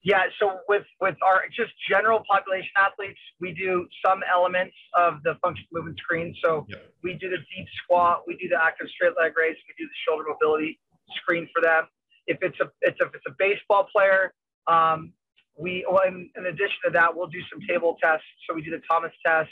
Yeah, 0.07 0.23
so 0.39 0.61
with 0.69 0.87
with 1.01 1.17
our 1.21 1.43
just 1.51 1.73
general 1.91 2.23
population 2.31 2.71
athletes, 2.77 3.19
we 3.41 3.51
do 3.53 3.89
some 4.07 4.21
elements 4.33 4.77
of 4.95 5.21
the 5.25 5.35
function 5.43 5.67
movement 5.73 5.99
screen. 5.99 6.33
So 6.45 6.65
we 7.03 7.15
do 7.15 7.29
the 7.29 7.39
deep 7.39 7.67
squat, 7.83 8.23
we 8.25 8.37
do 8.37 8.47
the 8.49 8.55
active 8.55 8.87
straight 8.95 9.15
leg 9.21 9.33
raise, 9.37 9.57
we 9.67 9.75
do 9.77 9.85
the 9.85 9.99
shoulder 10.07 10.23
mobility 10.29 10.79
screen 11.17 11.49
for 11.53 11.61
them. 11.61 11.89
If 12.29 12.39
it's 12.41 12.55
a 12.61 12.71
it's 12.83 13.01
a, 13.01 13.07
if 13.07 13.17
it's 13.17 13.25
a 13.27 13.35
baseball 13.37 13.89
player, 13.93 14.33
um, 14.69 15.13
we, 15.59 15.85
well, 15.91 16.03
in, 16.07 16.31
in, 16.37 16.47
addition 16.47 16.79
to 16.85 16.91
that, 16.93 17.11
we'll 17.17 17.27
do 17.27 17.43
some 17.51 17.59
table 17.69 17.97
tests. 18.01 18.27
So 18.49 18.55
we 18.55 18.63
do 18.63 18.71
the 18.71 18.83
Thomas 18.89 19.11
test, 19.27 19.51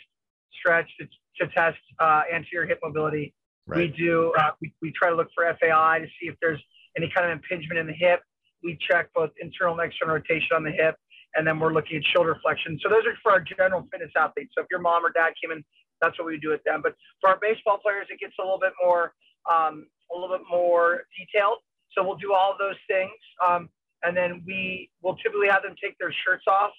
stretch 0.61 0.89
to, 1.01 1.07
to 1.41 1.53
test 1.53 1.79
uh, 1.99 2.23
anterior 2.33 2.67
hip 2.67 2.79
mobility. 2.81 3.35
Right. 3.67 3.79
We 3.79 3.89
do, 3.89 4.33
uh, 4.39 4.51
we, 4.61 4.73
we 4.81 4.93
try 4.93 5.09
to 5.11 5.17
look 5.17 5.31
for 5.35 5.45
FAI 5.59 5.99
to 5.99 6.07
see 6.21 6.29
if 6.29 6.37
there's 6.41 6.63
any 6.97 7.11
kind 7.13 7.27
of 7.27 7.33
impingement 7.33 7.81
in 7.81 7.89
the 7.89 7.95
hip. 7.95 8.21
We 8.65 8.79
check 8.91 9.11
both 9.15 9.31
internal 9.41 9.79
and 9.79 9.91
external 9.91 10.17
rotation 10.17 10.57
on 10.57 10.65
the 10.65 10.73
hip, 10.73 10.97
and 11.37 11.47
then 11.47 11.61
we're 11.61 11.75
looking 11.75 11.99
at 11.99 12.05
shoulder 12.17 12.39
flexion. 12.43 12.81
So 12.83 12.91
those 12.91 13.07
are 13.07 13.15
for 13.23 13.33
our 13.33 13.43
general 13.45 13.87
fitness 13.93 14.13
athletes. 14.19 14.53
So 14.57 14.63
if 14.65 14.69
your 14.71 14.81
mom 14.81 15.05
or 15.07 15.13
dad 15.13 15.35
came 15.43 15.53
in, 15.53 15.65
that's 16.03 16.19
what 16.19 16.27
we 16.27 16.39
do 16.39 16.51
with 16.51 16.65
them. 16.65 16.83
But 16.83 16.95
for 17.21 17.31
our 17.31 17.39
baseball 17.41 17.79
players, 17.79 18.09
it 18.11 18.21
gets 18.21 18.35
a 18.41 18.43
little 18.43 18.61
bit 18.61 18.73
more, 18.83 19.15
um, 19.53 19.87
a 20.15 20.19
little 20.19 20.37
bit 20.37 20.47
more 20.51 21.05
detailed. 21.19 21.59
So 21.93 22.05
we'll 22.05 22.19
do 22.19 22.33
all 22.35 22.57
those 22.59 22.81
things. 22.89 23.15
Um, 23.47 23.71
and 24.05 24.17
then 24.17 24.43
we 24.47 24.91
will 25.03 25.17
typically 25.17 25.49
have 25.49 25.63
them 25.63 25.75
take 25.83 25.99
their 25.99 26.13
shirts 26.27 26.45
off 26.49 26.73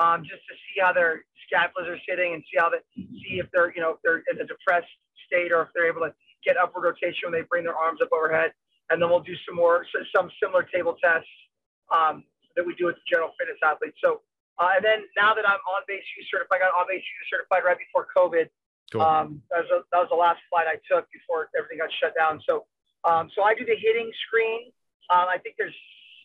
um, 0.00 0.22
just 0.22 0.42
to 0.48 0.54
see 0.54 0.80
how 0.80 0.92
their 0.92 1.24
scapulas 1.46 1.88
are 1.90 1.98
sitting 2.08 2.34
and 2.34 2.42
see 2.50 2.58
how 2.58 2.70
that 2.70 2.82
see 2.96 3.42
if 3.42 3.46
they're 3.52 3.74
you 3.74 3.82
know 3.82 3.92
if 3.92 3.98
they're 4.04 4.22
in 4.30 4.40
a 4.40 4.46
depressed 4.46 4.88
state 5.26 5.52
or 5.52 5.62
if 5.62 5.68
they're 5.74 5.88
able 5.90 6.00
to 6.02 6.14
get 6.44 6.56
upward 6.56 6.84
rotation 6.84 7.30
when 7.30 7.34
they 7.34 7.46
bring 7.50 7.64
their 7.64 7.76
arms 7.76 8.00
up 8.02 8.08
overhead. 8.12 8.52
And 8.90 9.00
then 9.00 9.10
we'll 9.10 9.24
do 9.24 9.36
some 9.46 9.56
more 9.56 9.84
some 10.14 10.30
similar 10.42 10.64
table 10.64 10.96
tests 11.02 11.28
um, 11.92 12.24
that 12.56 12.64
we 12.64 12.74
do 12.74 12.86
with 12.86 12.96
the 12.96 13.06
general 13.08 13.30
fitness 13.38 13.60
athletes. 13.62 13.98
So 14.02 14.22
uh, 14.58 14.74
and 14.76 14.84
then 14.84 15.06
now 15.16 15.34
that 15.34 15.46
I'm 15.46 15.62
on 15.70 15.82
base 15.86 16.02
U 16.18 16.24
certified, 16.30 16.58
I 16.58 16.66
got 16.66 16.74
on 16.74 16.86
base 16.88 17.04
U 17.04 17.20
certified 17.30 17.62
right 17.62 17.78
before 17.78 18.08
COVID. 18.10 18.48
Cool. 18.90 19.04
Um, 19.04 19.42
that, 19.52 19.68
was 19.68 19.70
a, 19.70 19.78
that 19.92 20.00
was 20.00 20.08
the 20.10 20.16
last 20.16 20.40
flight 20.48 20.64
I 20.64 20.80
took 20.88 21.04
before 21.12 21.52
everything 21.52 21.78
got 21.78 21.92
shut 22.00 22.16
down. 22.16 22.40
So 22.48 22.64
um, 23.04 23.30
so 23.34 23.42
I 23.42 23.54
do 23.54 23.64
the 23.64 23.76
hitting 23.78 24.10
screen. 24.26 24.72
Um, 25.10 25.30
I 25.30 25.38
think 25.38 25.54
there's 25.56 25.76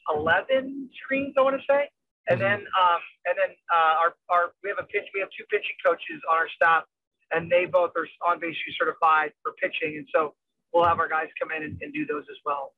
11 0.10 0.90
screens, 1.04 1.36
I 1.38 1.42
want 1.42 1.60
to 1.60 1.66
say. 1.70 1.90
And 2.28 2.40
mm-hmm. 2.40 2.44
then, 2.44 2.60
um, 2.74 3.02
and 3.28 3.36
then 3.38 3.52
uh, 3.72 4.02
our, 4.02 4.12
our, 4.30 4.46
we 4.64 4.70
have 4.70 4.80
a 4.80 4.88
pitch, 4.88 5.06
we 5.14 5.20
have 5.20 5.30
two 5.38 5.46
pitching 5.52 5.76
coaches 5.84 6.20
on 6.32 6.38
our 6.38 6.50
staff, 6.56 6.84
and 7.32 7.52
they 7.52 7.66
both 7.66 7.92
are 7.96 8.08
on 8.26 8.40
base 8.40 8.56
U 8.56 8.74
certified 8.80 9.32
for 9.44 9.54
pitching. 9.62 10.00
And 10.00 10.08
so 10.14 10.34
we'll 10.74 10.86
have 10.86 11.00
our 11.00 11.08
guys 11.10 11.28
come 11.40 11.52
in 11.56 11.64
and, 11.64 11.78
and 11.82 11.94
do 11.94 12.06
those 12.06 12.24
as 12.30 12.38
well. 12.46 12.74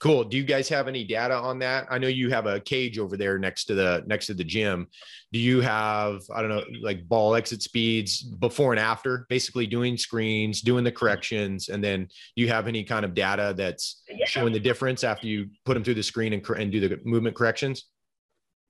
Cool. 0.00 0.24
Do 0.24 0.36
you 0.36 0.42
guys 0.42 0.68
have 0.68 0.88
any 0.88 1.04
data 1.04 1.34
on 1.34 1.60
that? 1.60 1.86
I 1.88 1.98
know 1.98 2.08
you 2.08 2.28
have 2.30 2.46
a 2.46 2.58
cage 2.58 2.98
over 2.98 3.16
there 3.16 3.38
next 3.38 3.66
to 3.66 3.74
the 3.74 4.02
next 4.06 4.26
to 4.26 4.34
the 4.34 4.42
gym. 4.42 4.88
Do 5.32 5.38
you 5.38 5.60
have 5.60 6.22
I 6.34 6.40
don't 6.40 6.50
know 6.50 6.64
like 6.80 7.06
ball 7.06 7.36
exit 7.36 7.62
speeds 7.62 8.20
before 8.20 8.72
and 8.72 8.80
after, 8.80 9.26
basically 9.28 9.66
doing 9.68 9.96
screens, 9.96 10.60
doing 10.60 10.82
the 10.82 10.90
corrections, 10.90 11.68
and 11.68 11.84
then 11.84 12.08
do 12.34 12.42
you 12.42 12.48
have 12.48 12.66
any 12.66 12.82
kind 12.82 13.04
of 13.04 13.14
data 13.14 13.54
that's 13.56 14.02
yeah. 14.08 14.26
showing 14.26 14.52
the 14.52 14.58
difference 14.58 15.04
after 15.04 15.28
you 15.28 15.50
put 15.64 15.74
them 15.74 15.84
through 15.84 15.94
the 15.94 16.02
screen 16.02 16.32
and, 16.32 16.44
and 16.48 16.72
do 16.72 16.80
the 16.80 16.98
movement 17.04 17.36
corrections? 17.36 17.84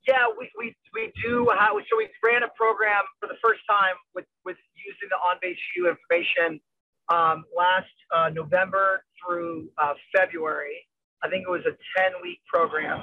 yeah, 0.07 0.27
we, 0.37 0.51
we, 0.59 0.75
we 0.95 1.13
do 1.23 1.49
have, 1.59 1.73
so 1.89 1.97
we 1.97 2.09
ran 2.23 2.43
a 2.43 2.49
program 2.57 3.05
for 3.21 3.29
the 3.29 3.39
first 3.43 3.61
time 3.69 3.95
with, 4.15 4.25
with 4.45 4.57
using 4.75 5.09
the 5.11 5.17
on-base 5.17 5.59
U 5.77 5.89
information 5.89 6.61
um, 7.09 7.45
last 7.57 7.93
uh, 8.15 8.29
November 8.31 9.05
through 9.19 9.69
uh, 9.79 9.95
February. 10.15 10.87
I 11.23 11.29
think 11.29 11.45
it 11.47 11.51
was 11.51 11.63
a 11.67 11.75
10 11.99 12.13
week 12.23 12.41
program. 12.47 13.01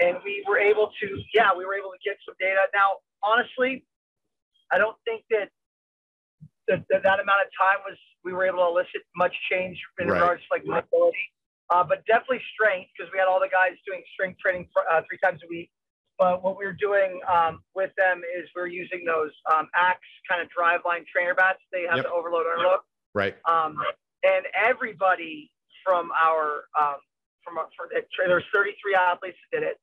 And 0.00 0.18
we 0.24 0.44
were 0.48 0.58
able 0.58 0.90
to, 1.00 1.06
yeah, 1.32 1.50
we 1.56 1.64
were 1.64 1.74
able 1.74 1.90
to 1.90 2.02
get 2.04 2.16
some 2.26 2.34
data. 2.40 2.66
Now, 2.74 2.98
honestly, 3.22 3.84
I 4.72 4.78
don't 4.78 4.96
think 5.04 5.22
that 5.30 5.50
that, 6.66 6.82
that 6.90 7.18
amount 7.20 7.46
of 7.46 7.50
time 7.54 7.78
was, 7.86 7.96
we 8.24 8.32
were 8.32 8.46
able 8.46 8.64
to 8.64 8.70
elicit 8.72 9.04
much 9.14 9.34
change 9.50 9.78
in 10.00 10.08
right. 10.08 10.18
regards 10.18 10.42
to 10.42 10.48
like 10.50 10.64
mobility, 10.66 11.28
uh, 11.70 11.84
but 11.84 12.02
definitely 12.06 12.40
strength 12.56 12.90
because 12.96 13.12
we 13.12 13.18
had 13.18 13.28
all 13.28 13.38
the 13.38 13.52
guys 13.52 13.76
doing 13.86 14.02
strength 14.12 14.40
training 14.40 14.66
for, 14.72 14.82
uh, 14.90 15.02
three 15.06 15.20
times 15.22 15.40
a 15.44 15.48
week. 15.48 15.70
But 16.18 16.42
what 16.42 16.56
we 16.56 16.64
are 16.64 16.74
doing 16.78 17.20
um, 17.26 17.60
with 17.74 17.90
them 17.98 18.22
is 18.22 18.48
we're 18.54 18.70
using 18.70 19.04
those 19.04 19.30
um, 19.52 19.68
Axe 19.74 19.98
kind 20.30 20.40
of 20.40 20.48
driveline 20.48 21.04
trainer 21.10 21.34
bats. 21.34 21.58
They 21.72 21.86
have 21.90 21.98
yep. 21.98 22.06
the 22.06 22.12
overload 22.12 22.46
underload. 22.46 22.86
Right. 23.14 23.36
Um, 23.48 23.78
and 24.24 24.44
everybody 24.52 25.50
from 25.86 26.10
our 26.18 26.66
um, 26.74 26.98
from 27.44 27.58
our, 27.58 27.68
for, 27.76 27.86
there's 28.26 28.44
33 28.52 28.94
athletes 28.94 29.38
that 29.52 29.60
did 29.60 29.66
it. 29.68 29.76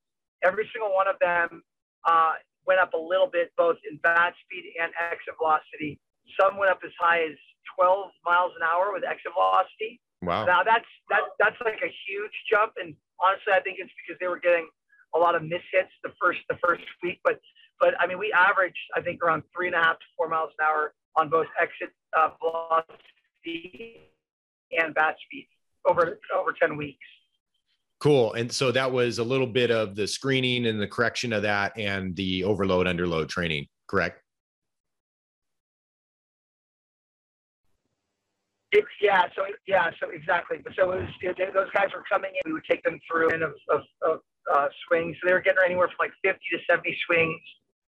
Every 0.43 0.67
single 0.73 0.91
one 0.93 1.07
of 1.07 1.15
them 1.21 1.61
uh, 2.03 2.41
went 2.65 2.81
up 2.81 2.93
a 2.93 2.97
little 2.97 3.29
bit, 3.31 3.53
both 3.55 3.77
in 3.89 3.97
bat 4.01 4.33
speed 4.43 4.73
and 4.81 4.91
exit 4.97 5.37
velocity. 5.37 6.01
Some 6.39 6.57
went 6.57 6.71
up 6.71 6.81
as 6.83 6.91
high 6.99 7.23
as 7.23 7.37
12 7.77 8.09
miles 8.25 8.51
an 8.57 8.65
hour 8.65 8.91
with 8.91 9.05
exit 9.05 9.31
velocity. 9.33 10.01
Wow. 10.21 10.45
Now 10.45 10.61
that's 10.61 10.89
that 11.09 11.21
that's 11.39 11.57
like 11.65 11.81
a 11.81 11.89
huge 12.05 12.35
jump, 12.49 12.73
and 12.77 12.93
honestly, 13.17 13.53
I 13.53 13.61
think 13.61 13.77
it's 13.79 13.93
because 14.05 14.19
they 14.19 14.27
were 14.27 14.41
getting 14.41 14.69
a 15.15 15.19
lot 15.19 15.33
of 15.33 15.41
mishits 15.41 15.93
the 16.03 16.13
first 16.21 16.41
the 16.49 16.57
first 16.61 16.83
week. 17.01 17.21
But 17.23 17.39
but 17.79 17.93
I 17.97 18.05
mean, 18.05 18.19
we 18.19 18.33
averaged 18.33 18.85
I 18.95 19.01
think 19.01 19.23
around 19.23 19.43
three 19.55 19.67
and 19.67 19.75
a 19.75 19.81
half 19.81 19.97
to 19.97 20.07
four 20.17 20.29
miles 20.29 20.51
an 20.59 20.65
hour 20.65 20.93
on 21.17 21.29
both 21.29 21.47
exit 21.59 21.89
uh, 22.17 22.29
velocity 22.37 23.01
and 23.45 24.93
bat 24.93 25.15
speed 25.25 25.47
over 25.85 26.19
over 26.35 26.53
ten 26.59 26.77
weeks. 26.77 27.05
Cool. 27.99 28.33
And 28.33 28.51
so 28.51 28.71
that 28.71 28.91
was 28.91 29.19
a 29.19 29.23
little 29.23 29.45
bit 29.45 29.69
of 29.69 29.95
the 29.95 30.07
screening 30.07 30.65
and 30.65 30.81
the 30.81 30.87
correction 30.87 31.31
of 31.33 31.43
that, 31.43 31.77
and 31.77 32.15
the 32.15 32.43
overload 32.43 32.87
underload 32.87 33.29
training. 33.29 33.67
Correct. 33.87 34.19
It, 38.71 38.85
yeah, 39.01 39.23
so 39.35 39.43
yeah, 39.67 39.91
so 40.01 40.09
exactly. 40.09 40.57
So 40.75 40.93
it 40.93 41.01
was, 41.01 41.09
it, 41.21 41.53
those 41.53 41.69
guys 41.73 41.89
were 41.93 42.03
coming 42.09 42.31
in. 42.33 42.41
We 42.49 42.53
would 42.53 42.63
take 42.69 42.81
them 42.83 42.99
through 43.09 43.31
and 43.31 43.43
of, 43.43 43.53
of, 43.69 43.81
of 44.01 44.19
uh, 44.51 44.67
swings. 44.87 45.17
So 45.21 45.27
they 45.27 45.33
were 45.33 45.41
getting 45.41 45.59
anywhere 45.63 45.87
from 45.87 46.07
like 46.07 46.11
50 46.23 46.39
to 46.53 46.57
70 46.69 46.97
swings 47.05 47.41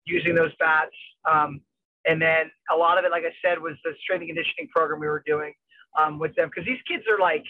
using 0.07 0.35
those 0.35 0.53
bats. 0.59 0.95
Um, 1.31 1.61
and 2.07 2.21
then 2.21 2.51
a 2.73 2.77
lot 2.77 2.99
of 2.99 3.05
it, 3.05 3.11
like 3.11 3.25
I 3.25 3.35
said, 3.45 3.61
was 3.61 3.75
the 3.85 3.93
strength 4.01 4.23
and 4.23 4.29
conditioning 4.29 4.69
program 4.75 5.01
we 5.01 5.07
were 5.07 5.23
doing 5.27 5.53
um, 5.99 6.19
with 6.19 6.35
them 6.37 6.49
because 6.49 6.67
these 6.67 6.81
kids 6.87 7.05
are 7.11 7.19
like 7.19 7.45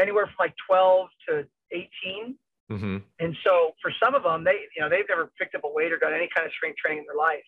anywhere 0.00 0.26
from 0.26 0.36
like 0.38 0.54
12 0.68 1.08
to 1.28 1.46
18. 1.72 2.36
Mm-hmm. 2.70 2.96
And 3.20 3.36
so 3.44 3.72
for 3.82 3.92
some 4.02 4.14
of 4.14 4.22
them, 4.22 4.44
they 4.44 4.64
you 4.74 4.80
know 4.80 4.88
they've 4.88 5.08
never 5.08 5.30
picked 5.38 5.54
up 5.54 5.62
a 5.64 5.68
weight 5.68 5.92
or 5.92 5.98
done 5.98 6.14
any 6.14 6.28
kind 6.34 6.46
of 6.46 6.52
strength 6.52 6.78
training 6.78 7.04
in 7.04 7.06
their 7.06 7.18
life. 7.18 7.44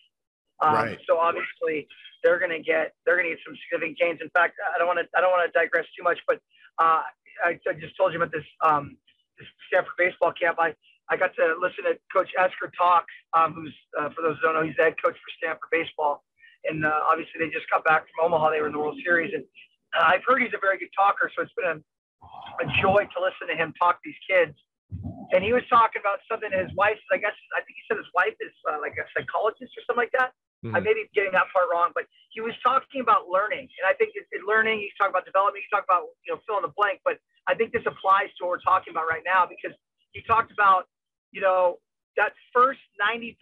Um, 0.61 0.73
right. 0.73 0.99
So 1.07 1.17
obviously 1.17 1.87
they're 2.23 2.39
going 2.39 2.51
to 2.51 2.61
get 2.61 2.93
they're 3.05 3.17
going 3.17 3.29
to 3.29 3.35
get 3.35 3.43
some 3.45 3.57
significant 3.65 3.97
gains. 3.97 4.19
In 4.21 4.29
fact, 4.31 4.55
I 4.61 4.77
don't 4.77 4.87
want 4.87 4.99
to 4.99 5.07
I 5.17 5.21
don't 5.21 5.31
want 5.31 5.45
to 5.45 5.53
digress 5.57 5.85
too 5.97 6.03
much, 6.03 6.19
but 6.27 6.37
uh, 6.77 7.01
I, 7.43 7.59
I, 7.67 7.73
just 7.79 7.95
told 7.97 8.13
you 8.13 8.21
about 8.21 8.31
this 8.31 8.45
um, 8.63 8.97
this 9.39 9.47
Stanford 9.67 9.97
baseball 9.97 10.33
camp. 10.33 10.57
I 10.59 10.75
I 11.09 11.17
got 11.17 11.35
to 11.35 11.55
listen 11.61 11.85
to 11.85 11.93
Coach 12.09 12.29
Esquer 12.33 12.71
talk, 12.77 13.05
um, 13.37 13.53
who's 13.53 13.75
uh, 13.93 14.09
for 14.09 14.21
those 14.25 14.37
who 14.41 14.49
don't 14.49 14.55
know, 14.57 14.65
he's 14.65 14.75
the 14.77 14.89
head 14.89 14.97
coach 14.97 15.13
for 15.13 15.31
Stanford 15.37 15.69
baseball, 15.71 16.25
and 16.65 16.85
uh, 16.85 17.05
obviously 17.05 17.37
they 17.37 17.53
just 17.53 17.69
got 17.69 17.85
back 17.85 18.09
from 18.09 18.25
Omaha. 18.25 18.49
They 18.51 18.61
were 18.61 18.67
in 18.67 18.73
the 18.73 18.81
World 18.81 18.97
Series, 19.05 19.33
and 19.33 19.45
uh, 19.93 20.09
I've 20.09 20.25
heard 20.25 20.41
he's 20.41 20.55
a 20.57 20.61
very 20.61 20.81
good 20.81 20.93
talker. 20.97 21.29
So 21.37 21.45
it's 21.45 21.53
been 21.53 21.77
a, 21.77 21.77
a 21.77 22.65
joy 22.81 23.05
to 23.05 23.17
listen 23.21 23.47
to 23.49 23.55
him 23.55 23.73
talk 23.77 24.01
to 24.01 24.05
these 24.05 24.21
kids. 24.25 24.57
And 25.33 25.41
he 25.41 25.51
was 25.53 25.65
talking 25.69 25.99
about 25.99 26.21
something 26.29 26.53
his 26.53 26.69
wife, 26.77 27.01
I 27.09 27.17
guess, 27.17 27.33
I 27.57 27.61
think 27.65 27.73
he 27.77 27.83
said 27.89 27.97
his 27.97 28.09
wife 28.13 28.37
is 28.37 28.53
uh, 28.69 28.77
like 28.77 28.93
a 29.01 29.05
psychologist 29.17 29.73
or 29.73 29.81
something 29.85 30.05
like 30.05 30.13
that. 30.13 30.31
Mm-hmm. 30.61 30.77
I 30.77 30.79
may 30.79 30.93
be 30.93 31.09
getting 31.17 31.33
that 31.33 31.49
part 31.49 31.65
wrong, 31.73 31.93
but 31.97 32.05
he 32.29 32.39
was 32.45 32.53
talking 32.61 33.01
about 33.01 33.25
learning. 33.25 33.65
And 33.65 33.85
I 33.89 33.97
think 33.97 34.13
it's, 34.13 34.29
it's 34.29 34.45
learning, 34.45 34.85
he's 34.85 34.93
talking 35.01 35.13
about 35.13 35.25
development, 35.25 35.65
he's 35.65 35.73
talking 35.73 35.89
about, 35.89 36.13
you 36.25 36.33
know, 36.33 36.39
fill 36.45 36.61
in 36.61 36.65
the 36.69 36.73
blank. 36.77 37.01
But 37.01 37.17
I 37.49 37.57
think 37.57 37.73
this 37.73 37.85
applies 37.89 38.29
to 38.37 38.45
what 38.45 38.61
we're 38.61 38.65
talking 38.65 38.93
about 38.93 39.09
right 39.09 39.25
now 39.25 39.49
because 39.49 39.73
he 40.13 40.21
talked 40.29 40.53
about, 40.53 40.85
you 41.35 41.43
know, 41.43 41.83
that 42.15 42.31
first 42.55 42.79
90% 42.95 43.35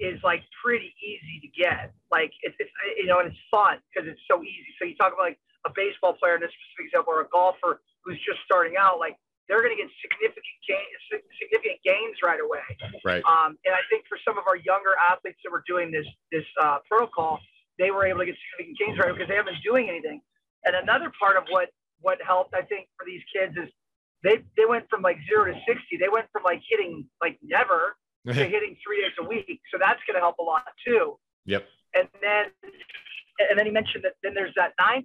is 0.00 0.16
like 0.24 0.40
pretty 0.64 0.96
easy 1.04 1.44
to 1.44 1.48
get. 1.52 1.92
Like 2.10 2.32
it's, 2.40 2.56
it's 2.58 2.72
you 2.96 3.04
know, 3.04 3.20
and 3.20 3.28
it's 3.28 3.44
fun 3.52 3.84
because 3.92 4.08
it's 4.08 4.20
so 4.24 4.40
easy. 4.40 4.72
So 4.80 4.88
you 4.88 4.96
talk 4.96 5.12
about 5.12 5.28
like 5.28 5.40
a 5.68 5.72
baseball 5.76 6.16
player 6.16 6.40
in 6.40 6.40
this 6.40 6.52
specific 6.56 6.88
example 6.88 7.12
or 7.12 7.20
a 7.20 7.28
golfer 7.28 7.84
who's 8.00 8.16
just 8.24 8.40
starting 8.48 8.80
out, 8.80 8.96
like 8.96 9.20
they're 9.44 9.60
going 9.60 9.76
to 9.76 9.80
get 9.80 9.92
significant 10.00 10.58
gains, 10.64 11.00
significant 11.36 11.78
gains 11.84 12.16
right 12.24 12.40
away. 12.40 12.64
Right. 13.04 13.22
Um, 13.28 13.60
and 13.68 13.76
I 13.76 13.84
think 13.92 14.08
for 14.08 14.16
some 14.24 14.40
of 14.40 14.48
our 14.48 14.56
younger 14.56 14.96
athletes 14.96 15.38
that 15.44 15.52
were 15.52 15.62
doing 15.68 15.92
this 15.92 16.08
this 16.32 16.48
uh, 16.64 16.80
protocol, 16.88 17.44
they 17.76 17.92
were 17.92 18.08
able 18.08 18.24
to 18.24 18.28
get 18.32 18.40
significant 18.56 18.80
gains 18.80 18.96
right 18.96 19.12
because 19.12 19.28
they 19.28 19.36
haven't 19.36 19.60
been 19.60 19.68
doing 19.68 19.92
anything. 19.92 20.24
And 20.64 20.74
another 20.80 21.12
part 21.12 21.36
of 21.36 21.44
what 21.52 21.68
what 22.00 22.18
helped, 22.24 22.56
I 22.56 22.64
think, 22.64 22.88
for 22.96 23.04
these 23.04 23.22
kids 23.28 23.52
is 23.56 23.68
they 24.22 24.42
they 24.56 24.64
went 24.68 24.86
from 24.88 25.02
like 25.02 25.18
zero 25.28 25.46
to 25.46 25.54
sixty. 25.66 25.96
They 25.98 26.08
went 26.08 26.26
from 26.32 26.42
like 26.44 26.62
hitting 26.68 27.06
like 27.20 27.38
never 27.42 27.96
to 28.26 28.32
hitting 28.34 28.76
three 28.84 29.02
days 29.02 29.16
a 29.20 29.24
week. 29.24 29.60
So 29.72 29.78
that's 29.78 30.00
going 30.06 30.14
to 30.14 30.20
help 30.20 30.38
a 30.38 30.42
lot 30.42 30.66
too. 30.84 31.18
Yep. 31.46 31.64
And 31.94 32.08
then 32.20 32.46
and 33.38 33.58
then 33.58 33.66
he 33.66 33.72
mentioned 33.72 34.04
that 34.04 34.16
then 34.22 34.32
there's 34.32 34.54
that 34.56 34.72
9% 34.80 35.04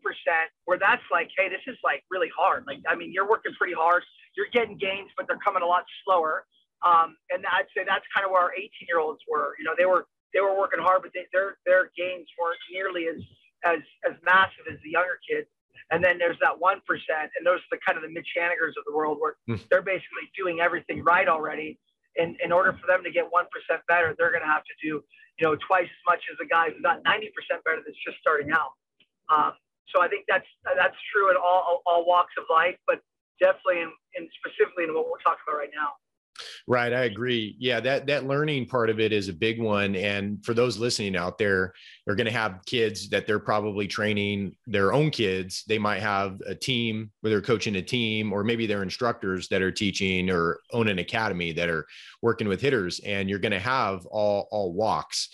where 0.64 0.80
that's 0.80 1.04
like, 1.12 1.30
hey, 1.38 1.50
this 1.50 1.62
is 1.68 1.76
like 1.84 2.04
really 2.10 2.32
hard. 2.32 2.64
Like, 2.66 2.80
I 2.88 2.96
mean, 2.96 3.12
you're 3.12 3.28
working 3.28 3.52
pretty 3.60 3.76
hard. 3.76 4.04
You're 4.38 4.48
getting 4.54 4.78
gains, 4.78 5.12
but 5.18 5.28
they're 5.28 5.42
coming 5.44 5.64
a 5.64 5.68
lot 5.68 5.84
slower. 6.06 6.46
Um, 6.82 7.20
and 7.30 7.44
I'd 7.46 7.68
say 7.76 7.84
that's 7.84 8.08
kind 8.16 8.26
of 8.26 8.32
where 8.32 8.42
our 8.42 8.54
18 8.56 8.72
year 8.88 9.00
olds 9.00 9.20
were. 9.28 9.54
You 9.60 9.66
know, 9.66 9.76
they 9.78 9.86
were 9.86 10.08
they 10.34 10.40
were 10.40 10.58
working 10.58 10.80
hard, 10.80 11.04
but 11.04 11.12
they, 11.14 11.28
their 11.36 11.60
their 11.68 11.92
gains 11.98 12.26
weren't 12.40 12.62
nearly 12.72 13.12
as 13.12 13.22
as 13.68 13.84
as 14.08 14.16
massive 14.24 14.66
as 14.72 14.80
the 14.82 14.96
younger 14.96 15.20
kids. 15.28 15.48
And 15.90 16.04
then 16.04 16.18
there's 16.18 16.38
that 16.42 16.60
one 16.60 16.82
percent, 16.86 17.34
and 17.38 17.46
those 17.46 17.60
are 17.60 17.72
the 17.72 17.80
kind 17.86 17.98
of 17.98 18.04
the 18.04 18.10
Mitch 18.10 18.38
Hanigers 18.38 18.78
of 18.78 18.86
the 18.86 18.94
world 18.94 19.18
where 19.20 19.36
mm. 19.50 19.60
they're 19.70 19.82
basically 19.82 20.30
doing 20.38 20.62
everything 20.62 21.04
right 21.04 21.28
already. 21.28 21.80
And 22.18 22.36
in 22.44 22.52
order 22.52 22.74
for 22.74 22.86
them 22.88 23.04
to 23.04 23.12
get 23.12 23.26
one 23.32 23.46
percent 23.52 23.82
better, 23.88 24.16
they're 24.18 24.32
going 24.32 24.44
to 24.44 24.52
have 24.52 24.64
to 24.64 24.76
do 24.84 25.04
you 25.42 25.50
know, 25.50 25.58
twice 25.66 25.90
as 25.90 26.04
much 26.06 26.22
as 26.30 26.38
a 26.38 26.48
guy 26.48 26.70
who 26.70 26.78
got 26.86 27.02
90% 27.02 27.34
better 27.66 27.82
that's 27.82 27.98
just 28.06 28.22
starting 28.22 28.54
out. 28.54 28.78
Um, 29.34 29.58
so 29.90 30.00
I 30.00 30.08
think 30.08 30.30
that's 30.30 30.46
that's 30.78 30.96
true 31.12 31.34
in 31.34 31.36
all, 31.36 31.82
all 31.84 32.06
walks 32.06 32.38
of 32.38 32.46
life, 32.48 32.78
but 32.86 33.02
definitely 33.42 33.82
in, 33.82 33.92
in 34.16 34.30
specifically 34.38 34.86
in 34.86 34.94
what 34.94 35.10
we're 35.10 35.20
talking 35.26 35.42
about 35.50 35.58
right 35.58 35.74
now. 35.74 35.98
Right, 36.68 36.94
I 36.94 37.04
agree. 37.04 37.56
Yeah, 37.60 37.80
that 37.82 38.08
that 38.08 38.26
learning 38.26 38.68
part 38.68 38.90
of 38.90 39.00
it 39.00 39.12
is 39.12 39.28
a 39.30 39.34
big 39.34 39.62
one. 39.62 39.96
And 39.96 40.44
for 40.44 40.54
those 40.54 40.78
listening 40.78 41.16
out 41.16 41.38
there, 41.38 41.74
they're 42.06 42.16
going 42.16 42.26
to 42.26 42.32
have 42.32 42.62
kids 42.66 43.10
that 43.10 43.28
they're 43.28 43.40
probably 43.40 43.88
training 43.88 44.56
their 44.66 44.94
own 44.94 45.12
kids. 45.12 45.64
They 45.68 45.78
might 45.78 46.02
have 46.02 46.40
a 46.48 46.56
team 46.56 47.12
where 47.22 47.32
they're 47.32 47.42
coaching 47.42 47.76
a 47.76 47.82
team, 47.82 48.32
or 48.34 48.44
maybe 48.44 48.66
they're 48.66 48.84
instructors 48.84 49.48
that 49.50 49.62
are 49.62 49.72
teaching 49.72 50.30
or 50.30 50.60
own 50.72 50.88
an 50.88 51.00
academy 51.00 51.52
that 51.54 51.70
are 51.70 51.86
working 52.22 52.48
with 52.48 52.62
hitters. 52.62 53.00
And 53.02 53.30
you're 53.30 53.40
going 53.40 53.52
to 53.52 53.60
have 53.60 54.06
all 54.06 54.48
all 54.52 54.74
walks 54.74 55.30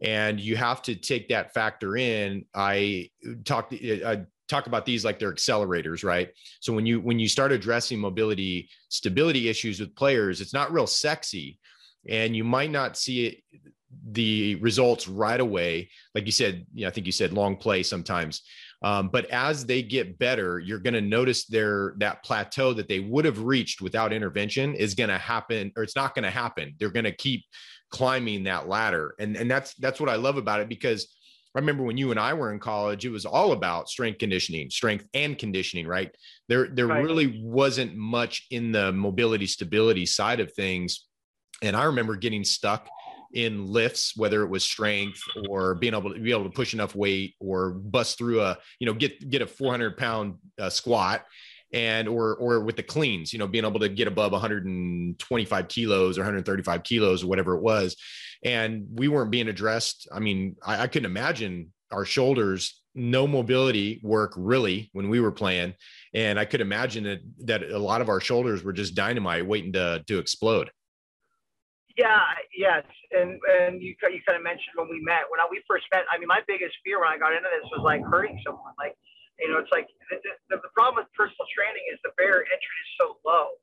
and 0.00 0.40
you 0.40 0.56
have 0.56 0.82
to 0.82 0.96
take 0.96 1.28
that 1.28 1.54
factor 1.54 1.96
in 1.96 2.44
i 2.54 3.08
talked 3.44 3.72
i 3.72 4.22
talk 4.48 4.66
about 4.66 4.84
these 4.86 5.04
like 5.04 5.18
they're 5.18 5.32
accelerators, 5.32 6.04
right? 6.04 6.30
So 6.60 6.72
when 6.72 6.86
you 6.86 7.00
when 7.00 7.18
you 7.18 7.28
start 7.28 7.52
addressing 7.52 7.98
mobility 7.98 8.68
stability 8.88 9.48
issues 9.48 9.80
with 9.80 9.94
players, 9.96 10.40
it's 10.40 10.54
not 10.54 10.72
real 10.72 10.86
sexy, 10.86 11.58
and 12.08 12.36
you 12.36 12.44
might 12.44 12.70
not 12.70 12.96
see 12.96 13.26
it 13.26 13.60
the 14.10 14.56
results 14.56 15.06
right 15.06 15.40
away. 15.40 15.90
Like 16.14 16.26
you 16.26 16.32
said, 16.32 16.66
you 16.74 16.82
know, 16.82 16.88
I 16.88 16.90
think 16.90 17.06
you 17.06 17.12
said 17.12 17.32
long 17.32 17.56
play 17.56 17.82
sometimes. 17.82 18.42
Um, 18.82 19.08
but 19.08 19.26
as 19.26 19.64
they 19.64 19.82
get 19.82 20.18
better, 20.18 20.58
you're 20.58 20.80
going 20.80 20.94
to 20.94 21.00
notice 21.00 21.46
their 21.46 21.94
that 21.98 22.24
plateau 22.24 22.72
that 22.72 22.88
they 22.88 23.00
would 23.00 23.24
have 23.24 23.40
reached 23.40 23.80
without 23.80 24.12
intervention 24.12 24.74
is 24.74 24.94
going 24.94 25.10
to 25.10 25.18
happen, 25.18 25.72
or 25.76 25.82
it's 25.82 25.96
not 25.96 26.14
going 26.14 26.24
to 26.24 26.30
happen. 26.30 26.74
They're 26.78 26.90
going 26.90 27.04
to 27.04 27.14
keep 27.14 27.44
climbing 27.90 28.44
that 28.44 28.68
ladder, 28.68 29.14
and 29.20 29.36
and 29.36 29.50
that's 29.50 29.74
that's 29.74 30.00
what 30.00 30.08
I 30.08 30.16
love 30.16 30.36
about 30.36 30.60
it 30.60 30.68
because 30.68 31.14
I 31.54 31.58
remember 31.58 31.82
when 31.82 31.98
you 31.98 32.10
and 32.10 32.18
I 32.18 32.32
were 32.32 32.52
in 32.52 32.58
college, 32.58 33.04
it 33.04 33.10
was 33.10 33.26
all 33.26 33.52
about 33.52 33.88
strength 33.88 34.18
conditioning, 34.18 34.70
strength 34.70 35.06
and 35.12 35.36
conditioning, 35.36 35.86
right? 35.86 36.14
There, 36.48 36.68
there 36.68 36.86
right. 36.86 37.04
really 37.04 37.42
wasn't 37.42 37.94
much 37.94 38.46
in 38.50 38.72
the 38.72 38.90
mobility 38.92 39.46
stability 39.46 40.06
side 40.06 40.40
of 40.40 40.52
things. 40.52 41.06
And 41.60 41.76
I 41.76 41.84
remember 41.84 42.16
getting 42.16 42.42
stuck 42.42 42.88
in 43.34 43.66
lifts, 43.66 44.16
whether 44.16 44.42
it 44.42 44.48
was 44.48 44.64
strength 44.64 45.22
or 45.48 45.74
being 45.74 45.94
able 45.94 46.12
to 46.12 46.20
be 46.20 46.32
able 46.32 46.44
to 46.44 46.50
push 46.50 46.74
enough 46.74 46.94
weight 46.94 47.34
or 47.38 47.70
bust 47.70 48.18
through 48.18 48.40
a, 48.40 48.58
you 48.78 48.86
know, 48.86 48.94
get 48.94 49.28
get 49.28 49.42
a 49.42 49.46
400 49.46 49.96
pound 49.96 50.36
uh, 50.58 50.70
squat 50.70 51.24
and 51.72 52.08
or 52.08 52.34
or 52.36 52.60
with 52.60 52.76
the 52.76 52.82
cleans, 52.82 53.32
you 53.32 53.38
know, 53.38 53.46
being 53.46 53.64
able 53.64 53.80
to 53.80 53.88
get 53.88 54.08
above 54.08 54.32
125 54.32 55.68
kilos 55.68 56.18
or 56.18 56.22
135 56.22 56.82
kilos 56.82 57.24
or 57.24 57.26
whatever 57.26 57.54
it 57.54 57.62
was, 57.62 57.96
and 58.44 58.86
we 58.92 59.08
weren't 59.08 59.30
being 59.30 59.48
addressed. 59.48 60.08
I 60.12 60.20
mean, 60.20 60.56
I, 60.64 60.82
I 60.82 60.86
couldn't 60.86 61.10
imagine 61.10 61.72
our 61.90 62.04
shoulders 62.04 62.82
no 62.94 63.26
mobility 63.26 64.00
work 64.02 64.32
really 64.36 64.90
when 64.92 65.08
we 65.08 65.20
were 65.20 65.32
playing. 65.32 65.74
And 66.14 66.38
i 66.38 66.44
could 66.44 66.60
imagine 66.60 67.04
that 67.04 67.20
that 67.46 67.62
a 67.70 67.78
lot 67.78 68.00
of 68.00 68.08
our 68.08 68.20
shoulders 68.20 68.62
were 68.62 68.72
just 68.72 68.94
dynamite 68.94 69.46
waiting 69.46 69.72
to 69.72 70.04
to 70.06 70.18
explode. 70.18 70.70
Yeah 71.96 72.20
yes. 72.56 72.84
And 73.12 73.40
and 73.48 73.82
you, 73.82 73.94
you 74.10 74.20
kind 74.26 74.36
of 74.36 74.42
mentioned 74.42 74.74
when 74.76 74.88
we 74.88 75.00
met 75.02 75.22
when 75.30 75.40
we 75.50 75.62
first 75.68 75.86
met 75.92 76.04
i 76.12 76.18
mean 76.18 76.28
my 76.28 76.40
biggest 76.46 76.74
fear 76.84 77.00
when 77.00 77.08
i 77.08 77.18
got 77.18 77.32
into 77.32 77.48
this 77.48 77.68
was 77.70 77.82
like 77.82 78.02
hurting 78.04 78.40
someone. 78.44 78.72
Like 78.78 78.96
you 79.42 79.50
know 79.50 79.58
it's 79.58 79.74
like 79.74 79.90
the, 80.08 80.22
the, 80.22 80.56
the 80.62 80.72
problem 80.72 81.02
with 81.02 81.10
personal 81.18 81.44
training 81.50 81.82
is 81.90 81.98
the 82.06 82.14
barrier 82.14 82.46
entry 82.46 82.76
is 82.86 82.90
so 82.96 83.18
low 83.26 83.58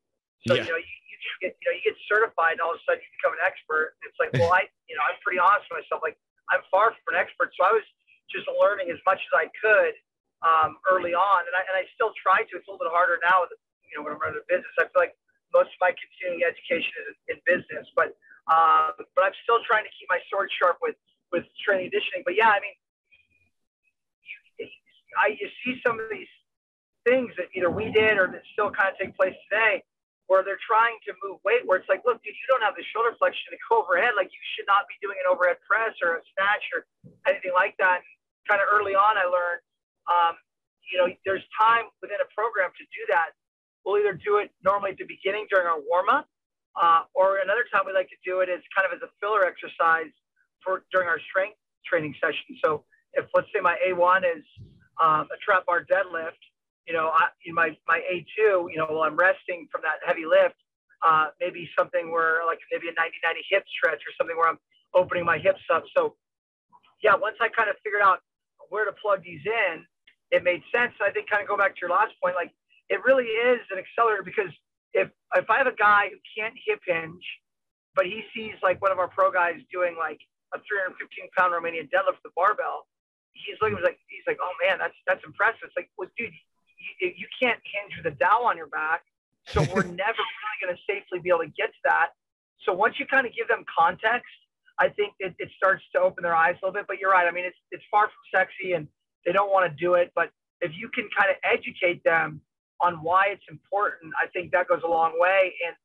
so 0.45 0.53
yeah. 0.53 0.67
you 0.67 0.69
know 0.69 0.79
you, 0.79 0.95
you 1.07 1.31
get 1.39 1.55
you 1.57 1.65
know 1.71 1.74
you 1.74 1.83
get 1.88 1.98
certified 2.05 2.59
and 2.59 2.62
all 2.62 2.75
of 2.75 2.79
a 2.79 2.83
sudden 2.83 3.00
you 3.00 3.09
become 3.17 3.33
an 3.33 3.43
expert 3.48 3.95
it's 4.03 4.19
like 4.19 4.29
well 4.36 4.51
i 4.59 4.67
you 4.91 4.93
know 5.00 5.03
i'm 5.07 5.17
pretty 5.24 5.39
honest 5.39 5.63
with 5.71 5.81
myself 5.81 6.03
like 6.03 6.19
i'm 6.51 6.62
far 6.67 6.91
from 6.91 7.15
an 7.15 7.17
expert 7.17 7.50
so 7.55 7.63
i 7.63 7.71
was 7.71 7.86
just 8.31 8.45
learning 8.62 8.93
as 8.93 9.01
much 9.03 9.19
as 9.19 9.33
I 9.33 9.45
could 9.57 9.98
um, 10.45 10.77
early 10.88 11.17
on, 11.17 11.41
and 11.50 11.53
I 11.57 11.65
and 11.67 11.75
I 11.75 11.83
still 11.98 12.13
try 12.15 12.45
to. 12.45 12.51
It's 12.55 12.65
a 12.69 12.71
little 12.71 12.88
bit 12.88 12.93
harder 12.93 13.19
now, 13.25 13.43
with, 13.43 13.57
you 13.83 13.98
know, 13.98 14.05
when 14.05 14.15
I'm 14.15 14.21
running 14.21 14.39
a 14.39 14.48
business. 14.48 14.71
I 14.79 14.88
feel 14.88 15.01
like 15.03 15.17
most 15.51 15.74
of 15.74 15.79
my 15.81 15.91
continuing 15.91 16.45
education 16.45 16.93
is 17.09 17.17
in 17.27 17.38
business, 17.43 17.89
but 17.98 18.15
uh, 18.48 18.95
but 18.95 19.21
I'm 19.25 19.36
still 19.43 19.59
trying 19.65 19.83
to 19.83 19.93
keep 19.98 20.07
my 20.07 20.21
sword 20.31 20.48
sharp 20.55 20.79
with 20.79 20.95
with 21.33 21.43
training 21.59 21.91
conditioning. 21.91 22.24
But 22.24 22.39
yeah, 22.39 22.53
I 22.53 22.62
mean, 22.63 22.77
I 25.18 25.38
you 25.39 25.50
see 25.66 25.82
some 25.86 26.00
of 26.00 26.08
these 26.12 26.30
things 27.08 27.32
that 27.38 27.50
either 27.56 27.72
we 27.72 27.92
did 27.92 28.18
or 28.18 28.28
that 28.28 28.44
still 28.54 28.70
kind 28.70 28.92
of 28.92 28.96
take 29.00 29.16
place 29.16 29.36
today, 29.50 29.82
where 30.30 30.46
they're 30.46 30.62
trying 30.62 30.94
to 31.10 31.12
move 31.25 31.42
weight, 31.42 31.66
where 31.66 31.82
it's 31.82 31.89
like, 31.89 32.06
look, 32.06 32.22
dude, 32.22 32.38
you 32.38 32.48
don't 32.51 32.62
have 32.62 32.78
the 32.78 32.86
shoulder 32.94 33.16
flexion 33.18 33.50
to 33.50 33.58
go 33.66 33.82
overhead. 33.82 34.13
Like 34.13 34.30
you 34.30 34.44
should 34.54 34.70
not 34.70 34.86
be 34.86 34.94
doing 35.01 35.18
an 35.18 35.25
overhead 35.25 35.58
press 35.66 35.98
or 36.06 36.20
a 36.20 36.24
snatch 36.38 36.66
or 36.75 36.86
anything 37.25 37.56
like 37.56 37.74
that. 37.82 38.06
And 38.06 38.13
kind 38.46 38.62
of 38.62 38.70
early 38.70 38.94
on, 38.94 39.18
I 39.18 39.25
learned, 39.25 39.62
um, 40.06 40.34
you 40.86 41.01
know, 41.01 41.10
there's 41.25 41.46
time 41.58 41.89
within 42.06 42.22
a 42.22 42.30
program 42.30 42.70
to 42.78 42.86
do 42.94 43.01
that. 43.10 43.34
We'll 43.82 43.98
either 43.98 44.13
do 44.13 44.38
it 44.38 44.54
normally 44.62 44.94
at 44.94 45.01
the 45.01 45.10
beginning 45.10 45.50
during 45.50 45.66
our 45.66 45.82
warm 45.82 46.13
up, 46.13 46.30
uh, 46.78 47.10
or 47.18 47.42
another 47.42 47.66
time 47.74 47.89
we 47.89 47.94
like 47.94 48.10
to 48.13 48.22
do 48.22 48.46
it 48.46 48.50
is 48.54 48.62
kind 48.70 48.86
of 48.86 48.94
as 48.94 49.01
a 49.01 49.10
filler 49.18 49.50
exercise 49.50 50.13
for 50.62 50.86
during 50.94 51.10
our 51.10 51.20
strength 51.25 51.58
training 51.89 52.13
session. 52.22 52.54
So 52.62 52.86
if 53.13 53.25
let's 53.34 53.48
say 53.50 53.62
my 53.62 53.82
A1 53.82 54.22
is 54.30 54.46
um, 55.00 55.27
a 55.32 55.38
trap 55.44 55.65
bar 55.65 55.86
deadlift, 55.86 56.39
you 56.88 56.94
know, 56.94 57.12
I, 57.13 57.29
my 57.53 57.77
my 57.88 58.01
A2, 58.12 58.72
you 58.72 58.77
know, 58.77 58.86
while 58.88 59.03
I'm 59.03 59.15
resting 59.15 59.68
from 59.72 59.82
that 59.84 60.01
heavy 60.06 60.25
lift, 60.25 60.56
uh, 61.06 61.27
maybe 61.39 61.70
something 61.77 62.12
where 62.12 62.46
like 62.46 62.60
maybe 62.72 62.88
a 62.88 62.91
90-90 62.91 63.46
hip 63.50 63.63
stretch 63.77 64.01
or 64.03 64.12
something 64.18 64.36
where 64.36 64.50
I'm 64.50 64.60
opening 64.94 65.25
my 65.25 65.38
hips 65.38 65.63
up. 65.74 65.84
So 65.96 66.15
yeah, 67.03 67.15
once 67.15 67.38
I 67.41 67.48
kind 67.50 67.70
of 67.70 67.75
figured 67.84 68.01
out 68.01 68.20
where 68.70 68.86
to 68.86 68.91
plug 69.01 69.24
these 69.24 69.41
in, 69.46 69.86
it 70.32 70.44
made 70.44 70.62
sense. 70.74 70.94
I 71.01 71.12
think 71.12 71.29
kind 71.29 71.41
of 71.41 71.48
go 71.48 71.58
back 71.58 71.75
to 71.75 71.82
your 71.82 71.91
last 71.91 72.13
point, 72.22 72.36
like 72.36 72.51
it 72.89 73.00
really 73.06 73.25
is 73.25 73.62
an 73.72 73.77
accelerator 73.77 74.24
because 74.24 74.51
if 74.94 75.10
if 75.36 75.50
I 75.50 75.58
have 75.58 75.68
a 75.68 75.77
guy 75.77 76.10
who 76.10 76.18
can't 76.36 76.56
hip 76.65 76.82
hinge, 76.86 77.24
but 77.96 78.06
he 78.06 78.24
sees 78.34 78.58
like 78.62 78.82
one 78.82 78.91
of 78.91 79.00
our 79.00 79.08
pro 79.08 79.32
guys 79.32 79.62
doing 79.72 79.96
like 79.98 80.20
a 80.53 80.58
315 80.58 81.29
pound 81.38 81.53
Romanian 81.53 81.86
deadlift 81.94 82.18
with 82.22 82.34
the 82.34 82.36
barbell, 82.36 82.88
he's 83.33 83.57
looking 83.62 83.77
he's 83.77 83.86
like 83.86 84.00
he's 84.07 84.27
like, 84.27 84.39
oh 84.41 84.53
man, 84.63 84.77
that's 84.79 84.95
that's 85.07 85.24
impressive. 85.25 85.69
It's 85.69 85.77
like, 85.77 85.89
well, 85.98 86.09
dude, 86.17 86.33
you, 87.01 87.13
you 87.15 87.27
can't 87.41 87.59
hinge 87.63 87.93
with 87.98 88.12
a 88.12 88.15
dowel 88.15 88.45
on 88.45 88.57
your 88.57 88.71
back, 88.71 89.03
so 89.48 89.62
we're 89.74 89.83
never 90.05 90.24
really 90.24 90.57
going 90.62 90.74
to 90.75 90.81
safely 90.88 91.19
be 91.19 91.29
able 91.29 91.45
to 91.45 91.53
get 91.55 91.69
to 91.69 91.81
that. 91.86 92.17
So 92.65 92.74
once 92.74 93.00
you 93.00 93.05
kind 93.05 93.25
of 93.25 93.33
give 93.33 93.48
them 93.48 93.63
context 93.67 94.27
I 94.80 94.88
think 94.88 95.13
it, 95.19 95.36
it 95.38 95.49
starts 95.58 95.84
to 95.93 95.99
open 95.99 96.23
their 96.23 96.36
eyes 96.36 96.56
a 96.63 96.65
little 96.65 96.73
bit. 96.73 96.88
But 96.88 96.99
you're 96.99 97.12
right. 97.12 97.27
I 97.27 97.32
mean, 97.32 97.45
it's 97.45 97.58
it's 97.71 97.84
far 97.91 98.08
from 98.08 98.23
sexy, 98.34 98.73
and 98.73 98.88
they 99.25 99.34
don't 99.34 99.51
want 99.51 99.69
to 99.69 99.75
do 99.75 99.95
it. 99.95 100.12
But 100.15 100.32
if 100.62 100.71
you 100.73 100.89
can 100.89 101.08
kind 101.15 101.30
of 101.30 101.36
educate 101.43 102.04
them 102.04 102.41
on 102.82 103.04
why 103.04 103.27
it's 103.27 103.43
important, 103.51 104.13
I 104.15 104.27
think 104.27 104.51
that 104.51 104.67
goes 104.67 104.82
a 104.86 104.88
long 104.88 105.19
way. 105.19 105.54
And 105.67 105.75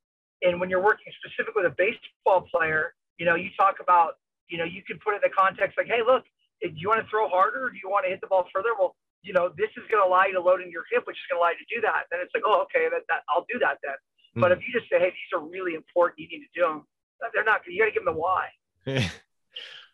and 0.49 0.61
when 0.61 0.71
you're 0.71 0.83
working 0.83 1.12
specifically 1.19 1.64
with 1.64 1.73
a 1.73 1.75
baseball 1.77 2.47
player, 2.55 2.95
you 3.19 3.27
know, 3.27 3.35
you 3.35 3.51
talk 3.59 3.77
about, 3.81 4.14
you 4.49 4.59
know, 4.59 4.64
you 4.64 4.83
can 4.87 4.99
put 5.03 5.14
it 5.14 5.23
in 5.25 5.31
the 5.31 5.35
context 5.37 5.77
like, 5.77 5.88
hey, 5.88 6.01
look, 6.07 6.23
do 6.72 6.79
you 6.81 6.88
want 6.88 7.05
to 7.05 7.09
throw 7.11 7.29
harder? 7.29 7.68
Do 7.70 7.77
you 7.83 7.90
want 7.90 8.05
to 8.07 8.11
hit 8.11 8.20
the 8.20 8.27
ball 8.27 8.46
further? 8.55 8.70
Well, 8.79 8.96
you 9.22 9.33
know, 9.33 9.48
this 9.57 9.70
is 9.77 9.85
going 9.90 10.03
to 10.03 10.09
allow 10.09 10.24
you 10.24 10.35
to 10.35 10.40
load 10.40 10.61
in 10.61 10.70
your 10.70 10.85
hip, 10.92 11.05
which 11.07 11.16
is 11.16 11.24
going 11.29 11.40
to 11.40 11.42
allow 11.42 11.53
you 11.53 11.61
to 11.61 11.70
do 11.72 11.81
that. 11.81 12.05
Then 12.11 12.20
it's 12.20 12.33
like, 12.35 12.44
oh, 12.44 12.64
okay, 12.68 12.88
that, 12.92 13.03
that 13.09 13.24
I'll 13.29 13.46
do 13.48 13.59
that 13.61 13.79
then. 13.83 13.96
Mm-hmm. 13.96 14.40
But 14.40 14.53
if 14.53 14.61
you 14.61 14.68
just 14.72 14.90
say, 14.90 14.98
hey, 14.98 15.11
these 15.11 15.31
are 15.33 15.40
really 15.40 15.74
important, 15.74 16.20
you 16.20 16.29
need 16.29 16.44
to 16.44 16.53
do 16.55 16.62
them. 16.66 16.85
They're 17.33 17.44
not. 17.44 17.62
You 17.66 17.81
got 17.81 17.88
to 17.88 17.96
give 17.96 18.05
them 18.05 18.14
the 18.14 18.20
why. 18.20 18.53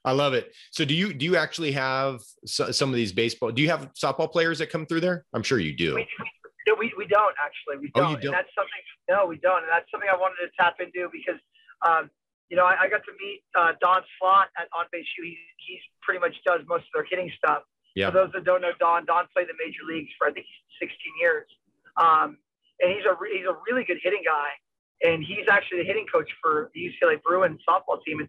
I 0.05 0.13
love 0.13 0.33
it. 0.33 0.53
So 0.71 0.85
do 0.85 0.95
you 0.95 1.13
do 1.13 1.25
you 1.27 1.37
actually 1.37 1.73
have 1.73 2.21
some 2.47 2.89
of 2.89 2.97
these 2.97 3.13
baseball? 3.13 3.53
Do 3.53 3.63
you 3.63 3.69
have 3.69 3.93
softball 3.95 4.33
players 4.33 4.59
that 4.59 4.71
come 4.71 4.87
through 4.87 5.01
there? 5.03 5.27
I'm 5.35 5.43
sure 5.43 5.59
you 5.59 5.77
do. 5.77 5.95
We, 5.95 6.09
we, 6.67 6.73
we, 6.79 6.93
we 6.99 7.07
don't 7.07 7.35
actually. 7.39 7.79
We 7.81 7.91
don't. 7.95 8.05
Oh, 8.05 8.11
you 8.11 8.17
don't. 8.17 8.25
And 8.27 8.35
that's 8.35 8.55
something. 8.57 8.83
No, 9.11 9.27
we 9.27 9.37
don't. 9.37 9.63
And 9.63 9.71
that's 9.71 9.91
something 9.91 10.09
I 10.11 10.17
wanted 10.17 10.37
to 10.47 10.51
tap 10.59 10.77
into 10.81 11.11
because, 11.13 11.41
um, 11.87 12.11
you 12.51 12.57
know, 12.59 12.67
I, 12.67 12.85
I, 12.85 12.87
got 12.91 13.07
to 13.07 13.15
meet 13.23 13.47
uh, 13.55 13.79
Don 13.81 14.03
Slaught 14.19 14.51
at 14.59 14.67
On 14.75 14.85
Base 14.91 15.07
U. 15.19 15.25
He 15.25 15.39
he's 15.63 15.81
pretty 16.03 16.19
much 16.19 16.35
does 16.45 16.61
most 16.67 16.91
of 16.91 16.93
their 16.93 17.07
hitting 17.09 17.31
stuff. 17.39 17.63
Yeah. 17.95 18.11
For 18.11 18.27
those 18.27 18.31
that 18.35 18.45
don't 18.45 18.61
know 18.61 18.75
Don, 18.79 19.07
Don 19.07 19.31
played 19.33 19.47
the 19.47 19.59
major 19.59 19.87
leagues 19.87 20.11
for 20.19 20.27
I 20.27 20.33
think 20.35 20.47
16 20.83 20.91
years, 21.23 21.47
um, 21.97 22.37
and 22.83 22.91
he's 22.91 23.07
a 23.07 23.15
he's 23.31 23.47
a 23.47 23.55
really 23.71 23.87
good 23.87 24.03
hitting 24.03 24.27
guy. 24.27 24.51
And 25.01 25.25
he's 25.25 25.49
actually 25.49 25.81
the 25.81 25.89
hitting 25.89 26.05
coach 26.13 26.29
for 26.43 26.71
the 26.75 26.93
UCLA 26.93 27.23
Bruins 27.23 27.61
softball 27.65 28.05
team. 28.05 28.21
And 28.21 28.29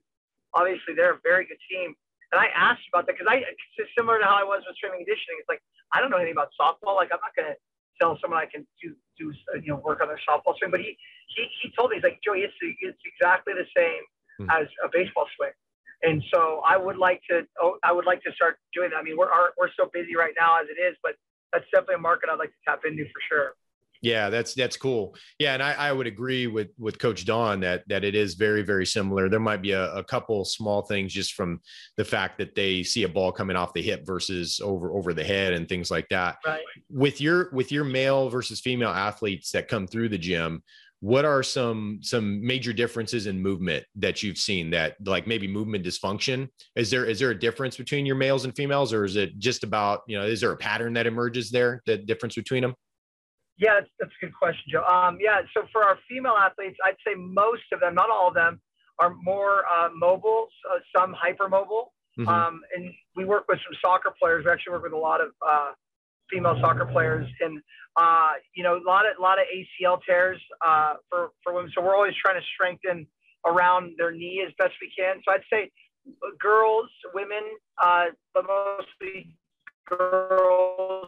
obviously 0.56 0.96
they're 0.96 1.20
a 1.20 1.24
very 1.24 1.44
good 1.46 1.60
team. 1.68 1.96
And 2.32 2.40
I 2.40 2.48
asked 2.56 2.88
about 2.88 3.08
that 3.08 3.20
because 3.20 3.28
I, 3.28 3.44
it's 3.44 3.92
similar 3.92 4.20
to 4.20 4.24
how 4.24 4.40
I 4.40 4.48
was 4.48 4.64
with 4.64 4.80
strength 4.80 4.96
conditioning. 4.96 5.44
It's 5.44 5.52
like, 5.52 5.60
I 5.92 6.00
don't 6.00 6.08
know 6.08 6.16
anything 6.16 6.40
about 6.40 6.56
softball. 6.56 6.96
Like, 6.96 7.12
I'm 7.12 7.20
not 7.20 7.36
going 7.36 7.52
to 7.52 7.58
tell 8.02 8.18
someone 8.20 8.42
I 8.42 8.50
can 8.50 8.66
do, 8.82 8.98
do, 9.22 9.30
uh, 9.54 9.62
you 9.62 9.70
know, 9.70 9.80
work 9.86 10.02
on 10.02 10.10
their 10.10 10.20
softball 10.26 10.58
swing. 10.58 10.72
But 10.74 10.82
he, 10.82 10.98
he, 11.38 11.46
he 11.62 11.72
told 11.78 11.92
me, 11.92 11.98
he's 11.98 12.04
like, 12.04 12.20
Joey, 12.26 12.42
it's, 12.42 12.58
it's 12.60 12.98
exactly 13.06 13.54
the 13.54 13.70
same 13.78 14.02
mm-hmm. 14.42 14.50
as 14.50 14.66
a 14.84 14.90
baseball 14.92 15.30
swing. 15.38 15.54
And 16.02 16.24
so 16.34 16.66
I 16.66 16.78
would 16.78 16.98
like 16.98 17.22
to, 17.30 17.46
oh, 17.62 17.78
I 17.86 17.94
would 17.94 18.10
like 18.10 18.24
to 18.24 18.34
start 18.34 18.58
doing 18.74 18.90
that. 18.90 18.98
I 18.98 19.04
mean, 19.04 19.18
we're, 19.18 19.30
we're 19.54 19.70
so 19.78 19.86
busy 19.94 20.18
right 20.18 20.34
now 20.34 20.58
as 20.58 20.66
it 20.66 20.82
is, 20.82 20.98
but 21.06 21.14
that's 21.54 21.66
definitely 21.70 22.02
a 22.02 22.04
market 22.10 22.30
I'd 22.34 22.42
like 22.42 22.50
to 22.50 22.62
tap 22.66 22.82
into 22.90 23.06
for 23.06 23.22
sure. 23.30 23.54
Yeah, 24.02 24.30
that's 24.32 24.56
that's 24.56 24.78
cool. 24.78 25.16
Yeah, 25.38 25.54
and 25.54 25.62
I, 25.62 25.74
I 25.74 25.92
would 25.92 26.08
agree 26.08 26.48
with 26.48 26.70
with 26.80 26.98
Coach 26.98 27.24
Don 27.26 27.60
that 27.60 27.84
that 27.88 28.04
it 28.04 28.16
is 28.16 28.34
very 28.34 28.64
very 28.64 28.86
similar. 28.86 29.30
There 29.30 29.40
might 29.40 29.62
be 29.62 29.72
a, 29.72 29.94
a 29.94 30.04
couple 30.04 30.44
small 30.44 30.82
things 30.82 31.14
just 31.14 31.34
from 31.34 31.62
the 31.98 32.06
fact 32.06 32.40
that 32.40 32.56
they 32.56 32.82
see 32.82 33.04
a 33.04 33.10
ball 33.10 33.32
coming 33.32 33.56
off 33.56 33.74
the 33.74 33.82
hip 33.82 34.06
versus 34.06 34.60
over 34.64 34.92
over 34.92 35.14
the 35.14 35.24
head 35.24 35.54
and 35.54 35.70
things 35.70 35.92
like 35.92 36.10
that. 36.10 36.38
Right. 36.46 36.62
With 36.90 37.22
your 37.22 37.52
with 37.52 37.72
your 37.72 37.84
male 37.84 38.30
versus 38.30 38.60
female 38.60 38.90
athletes 38.90 39.52
that 39.52 39.68
come 39.68 39.86
through 39.86 40.10
the 40.10 40.18
gym, 40.18 40.64
what 41.02 41.26
are 41.26 41.44
some 41.44 42.00
some 42.02 42.46
major 42.46 42.74
differences 42.74 43.28
in 43.28 43.40
movement 43.40 43.84
that 43.96 44.24
you've 44.24 44.38
seen 44.38 44.70
that 44.70 44.96
like 45.06 45.26
maybe 45.28 45.48
movement 45.48 45.86
dysfunction 45.86 46.48
is 46.76 46.92
there 46.92 47.06
is 47.06 47.20
there 47.20 47.32
a 47.32 47.40
difference 47.40 47.76
between 47.76 48.06
your 48.06 48.16
males 48.16 48.46
and 48.46 48.56
females 48.56 48.94
or 48.94 49.04
is 49.04 49.16
it 49.16 49.38
just 49.40 49.64
about 49.64 50.02
you 50.06 50.18
know 50.18 50.26
is 50.26 50.40
there 50.42 50.52
a 50.52 50.58
pattern 50.58 50.94
that 50.94 51.08
emerges 51.08 51.50
there 51.50 51.82
the 51.88 51.98
difference 51.98 52.36
between 52.36 52.62
them 52.62 52.76
yeah, 53.62 53.76
that's, 53.76 53.92
that's 54.00 54.12
a 54.22 54.26
good 54.26 54.34
question, 54.34 54.64
Joe. 54.72 54.84
Um, 54.84 55.20
yeah, 55.22 55.42
so 55.54 55.68
for 55.72 55.84
our 55.84 55.98
female 56.10 56.34
athletes, 56.34 56.78
I'd 56.84 56.98
say 57.06 57.14
most 57.16 57.62
of 57.72 57.80
them, 57.80 57.94
not 57.94 58.10
all 58.10 58.30
of 58.30 58.34
them, 58.34 58.60
are 58.98 59.14
more 59.22 59.64
uh, 59.72 59.90
mobile, 59.94 60.48
uh, 60.70 60.80
some 60.98 61.14
hypermobile. 61.14 61.94
Mm-hmm. 62.18 62.28
Um, 62.28 62.62
and 62.76 62.92
we 63.16 63.24
work 63.24 63.46
with 63.48 63.60
some 63.60 63.78
soccer 63.80 64.14
players. 64.20 64.46
We 64.46 64.52
actually 64.52 64.74
work 64.74 64.84
with 64.84 64.94
a 64.94 64.98
lot 64.98 65.22
of 65.22 65.30
uh, 65.48 65.72
female 66.30 66.58
soccer 66.60 66.86
players, 66.86 67.28
and 67.40 67.62
uh, 67.96 68.32
you 68.56 68.64
know, 68.64 68.78
a 68.78 68.86
lot 68.86 69.06
of 69.06 69.18
a 69.18 69.22
lot 69.22 69.38
of 69.38 69.46
ACL 69.54 70.00
tears 70.06 70.42
uh, 70.66 70.96
for 71.10 71.30
for 71.44 71.54
women. 71.54 71.72
So 71.74 71.84
we're 71.84 71.96
always 71.96 72.14
trying 72.20 72.42
to 72.42 72.46
strengthen 72.54 73.08
around 73.46 73.94
their 73.98 74.12
knee 74.12 74.44
as 74.46 74.54
best 74.58 74.74
we 74.82 74.92
can. 74.98 75.22
So 75.24 75.34
I'd 75.34 75.46
say 75.52 75.72
girls, 76.40 76.90
women, 77.14 77.44
uh, 77.82 78.06
but 78.34 78.46
mostly 78.46 79.38
girls, 79.88 81.08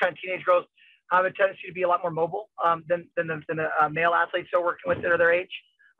kind 0.00 0.12
of 0.12 0.18
teenage 0.20 0.44
girls 0.44 0.66
have 1.10 1.24
a 1.24 1.30
tendency 1.32 1.62
to 1.68 1.72
be 1.72 1.82
a 1.82 1.88
lot 1.88 2.00
more 2.02 2.10
mobile 2.10 2.50
um, 2.64 2.84
than, 2.88 3.08
than 3.16 3.26
the, 3.28 3.42
than 3.48 3.58
the 3.58 3.68
uh, 3.80 3.88
male 3.88 4.12
athletes 4.12 4.48
they're 4.52 4.62
working 4.62 4.88
with 4.88 5.02
that 5.02 5.10
are 5.10 5.18
their 5.18 5.32
age. 5.32 5.50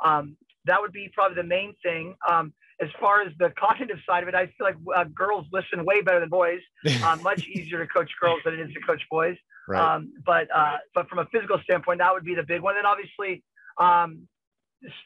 Um, 0.05 0.37
that 0.67 0.81
would 0.81 0.93
be 0.93 1.11
probably 1.15 1.37
the 1.37 1.47
main 1.47 1.75
thing. 1.83 2.17
Um, 2.29 2.53
as 2.81 2.89
far 3.01 3.23
as 3.23 3.33
the 3.39 3.53
cognitive 3.59 3.99
side 4.09 4.23
of 4.23 4.29
it, 4.29 4.35
I 4.35 4.47
feel 4.47 4.67
like 4.67 4.77
uh, 4.95 5.05
girls 5.05 5.47
listen 5.53 5.85
way 5.85 6.03
better 6.03 6.21
than 6.21 6.29
boys. 6.29 6.61
Uh, 6.87 7.17
much 7.23 7.47
easier 7.47 7.79
to 7.79 7.87
coach 7.87 8.11
girls 8.21 8.41
than 8.45 8.55
it 8.55 8.61
is 8.61 8.73
to 8.75 8.81
coach 8.81 9.03
boys. 9.11 9.37
Right. 9.69 9.97
Um, 9.97 10.13
but 10.25 10.49
uh, 10.55 10.77
but 10.95 11.09
from 11.09 11.19
a 11.19 11.27
physical 11.27 11.59
standpoint, 11.65 11.99
that 11.99 12.13
would 12.13 12.25
be 12.25 12.35
the 12.35 12.45
big 12.45 12.63
one. 12.63 12.77
And 12.77 12.87
obviously, 12.87 13.43
um, 13.79 14.29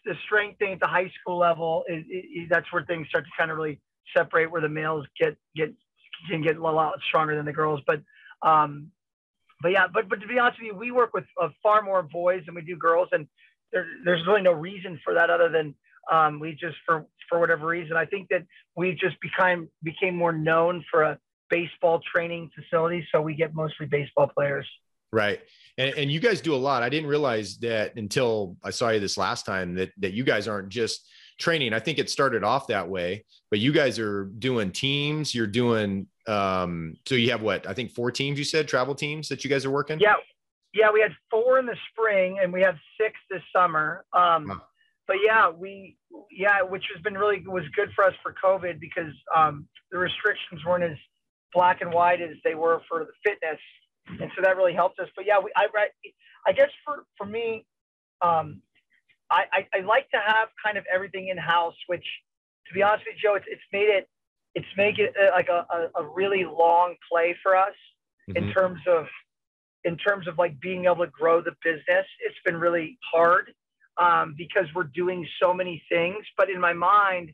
the 0.04 0.14
strength 0.26 0.58
thing 0.58 0.74
at 0.74 0.80
the 0.80 0.86
high 0.86 1.10
school 1.20 1.38
level 1.38 1.84
is, 1.88 2.04
is, 2.10 2.48
that's 2.50 2.70
where 2.72 2.84
things 2.84 3.08
start 3.08 3.24
to 3.24 3.30
kind 3.38 3.50
of 3.50 3.56
really 3.56 3.80
separate, 4.14 4.50
where 4.50 4.60
the 4.60 4.68
males 4.68 5.06
get 5.18 5.36
get 5.56 5.72
can 6.28 6.42
get 6.42 6.56
a 6.56 6.60
lot 6.60 6.94
stronger 7.08 7.36
than 7.36 7.46
the 7.46 7.52
girls. 7.52 7.80
But 7.86 8.02
um, 8.42 8.90
but 9.60 9.70
yeah, 9.70 9.86
but 9.92 10.08
but 10.08 10.20
to 10.20 10.26
be 10.26 10.38
honest 10.38 10.58
with 10.60 10.66
you, 10.66 10.74
we 10.74 10.90
work 10.90 11.12
with 11.14 11.24
uh, 11.40 11.48
far 11.62 11.82
more 11.82 12.02
boys 12.02 12.42
than 12.46 12.54
we 12.54 12.62
do 12.62 12.76
girls, 12.76 13.08
and 13.12 13.26
there, 13.72 13.86
there's 14.04 14.26
really 14.26 14.42
no 14.42 14.52
reason 14.52 14.98
for 15.04 15.14
that 15.14 15.30
other 15.30 15.48
than 15.48 15.74
um, 16.10 16.40
we 16.40 16.52
just 16.52 16.76
for 16.86 17.06
for 17.28 17.38
whatever 17.38 17.66
reason. 17.66 17.96
I 17.96 18.06
think 18.06 18.28
that 18.30 18.44
we 18.76 18.92
just 18.92 19.16
became 19.20 19.68
became 19.82 20.16
more 20.16 20.32
known 20.32 20.84
for 20.90 21.02
a 21.02 21.18
baseball 21.50 22.00
training 22.14 22.50
facility, 22.54 23.06
so 23.12 23.20
we 23.20 23.34
get 23.34 23.54
mostly 23.54 23.86
baseball 23.86 24.28
players. 24.28 24.66
Right. 25.12 25.40
And, 25.76 25.94
and 25.96 26.12
you 26.12 26.20
guys 26.20 26.40
do 26.40 26.54
a 26.54 26.56
lot. 26.56 26.82
I 26.82 26.88
didn't 26.88 27.08
realize 27.08 27.58
that 27.58 27.96
until 27.96 28.56
I 28.62 28.70
saw 28.70 28.90
you 28.90 29.00
this 29.00 29.16
last 29.16 29.44
time 29.44 29.74
that 29.74 29.90
that 29.98 30.12
you 30.12 30.24
guys 30.24 30.48
aren't 30.48 30.68
just 30.68 31.08
training. 31.38 31.72
I 31.72 31.80
think 31.80 31.98
it 31.98 32.10
started 32.10 32.44
off 32.44 32.68
that 32.68 32.88
way, 32.88 33.24
but 33.50 33.58
you 33.58 33.72
guys 33.72 33.98
are 33.98 34.24
doing 34.38 34.70
teams. 34.70 35.34
You're 35.34 35.46
doing 35.46 36.06
um, 36.30 36.96
so 37.06 37.14
you 37.14 37.30
have 37.30 37.42
what 37.42 37.66
I 37.66 37.74
think 37.74 37.92
four 37.92 38.10
teams. 38.10 38.38
You 38.38 38.44
said 38.44 38.68
travel 38.68 38.94
teams 38.94 39.28
that 39.28 39.44
you 39.44 39.50
guys 39.50 39.64
are 39.64 39.70
working. 39.70 39.98
Yeah, 40.00 40.14
yeah. 40.74 40.90
We 40.92 41.00
had 41.00 41.12
four 41.30 41.58
in 41.58 41.66
the 41.66 41.76
spring, 41.90 42.38
and 42.42 42.52
we 42.52 42.62
have 42.62 42.76
six 43.00 43.14
this 43.30 43.42
summer. 43.54 44.04
Um, 44.12 44.48
wow. 44.48 44.62
But 45.06 45.16
yeah, 45.24 45.50
we 45.50 45.96
yeah, 46.30 46.62
which 46.62 46.84
has 46.94 47.02
been 47.02 47.14
really 47.14 47.42
was 47.46 47.64
good 47.74 47.90
for 47.94 48.04
us 48.04 48.14
for 48.22 48.34
COVID 48.42 48.78
because 48.80 49.12
um, 49.34 49.66
the 49.90 49.98
restrictions 49.98 50.64
weren't 50.64 50.84
as 50.84 50.96
black 51.52 51.80
and 51.80 51.92
white 51.92 52.20
as 52.20 52.36
they 52.44 52.54
were 52.54 52.80
for 52.88 53.00
the 53.00 53.12
fitness, 53.24 53.58
and 54.06 54.30
so 54.36 54.42
that 54.42 54.56
really 54.56 54.74
helped 54.74 55.00
us. 55.00 55.08
But 55.16 55.26
yeah, 55.26 55.38
we, 55.42 55.50
I 55.56 55.66
I 56.46 56.52
guess 56.52 56.70
for 56.84 57.04
for 57.18 57.26
me, 57.26 57.66
um, 58.22 58.62
I, 59.30 59.44
I, 59.52 59.78
I 59.78 59.80
like 59.80 60.10
to 60.10 60.18
have 60.24 60.48
kind 60.64 60.76
of 60.76 60.84
everything 60.92 61.28
in 61.28 61.38
house, 61.38 61.76
which 61.86 62.04
to 62.68 62.74
be 62.74 62.82
honest 62.82 63.04
with 63.06 63.16
you, 63.16 63.28
Joe, 63.28 63.34
it's, 63.34 63.46
it's 63.48 63.62
made 63.72 63.88
it 63.88 64.08
it's 64.54 64.66
making 64.76 65.06
it 65.06 65.14
uh, 65.16 65.30
like 65.32 65.48
a, 65.48 65.66
a, 65.72 66.02
a 66.02 66.08
really 66.14 66.44
long 66.44 66.94
play 67.10 67.36
for 67.42 67.56
us 67.56 67.74
mm-hmm. 68.28 68.36
in 68.36 68.52
terms 68.52 68.80
of 68.88 69.06
in 69.84 69.96
terms 69.96 70.28
of 70.28 70.36
like 70.38 70.60
being 70.60 70.84
able 70.84 71.04
to 71.04 71.10
grow 71.10 71.40
the 71.40 71.52
business. 71.64 72.06
It's 72.20 72.36
been 72.44 72.56
really 72.56 72.98
hard 73.12 73.52
um, 73.96 74.34
because 74.36 74.66
we're 74.74 74.90
doing 74.94 75.26
so 75.42 75.54
many 75.54 75.82
things. 75.90 76.24
But 76.36 76.50
in 76.50 76.60
my 76.60 76.72
mind, 76.72 77.32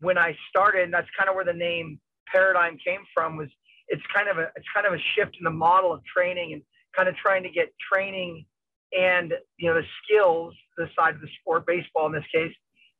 when 0.00 0.16
I 0.16 0.36
started, 0.48 0.84
and 0.84 0.92
that's 0.92 1.08
kind 1.18 1.28
of 1.28 1.34
where 1.34 1.44
the 1.44 1.52
name 1.52 2.00
Paradigm 2.32 2.78
came 2.84 3.00
from, 3.14 3.36
was 3.36 3.48
it's 3.88 4.02
kind 4.14 4.28
of 4.28 4.38
a 4.38 4.50
it's 4.54 4.66
kind 4.74 4.86
of 4.86 4.92
a 4.92 5.02
shift 5.14 5.36
in 5.38 5.44
the 5.44 5.50
model 5.50 5.92
of 5.92 6.00
training 6.04 6.52
and 6.52 6.62
kind 6.94 7.08
of 7.08 7.16
trying 7.16 7.42
to 7.42 7.50
get 7.50 7.72
training 7.92 8.44
and 8.92 9.34
you 9.58 9.68
know 9.68 9.74
the 9.74 9.86
skills, 10.04 10.54
the 10.76 10.88
side 10.98 11.14
of 11.14 11.20
the 11.20 11.28
sport, 11.40 11.66
baseball 11.66 12.06
in 12.06 12.12
this 12.12 12.24
case, 12.32 12.52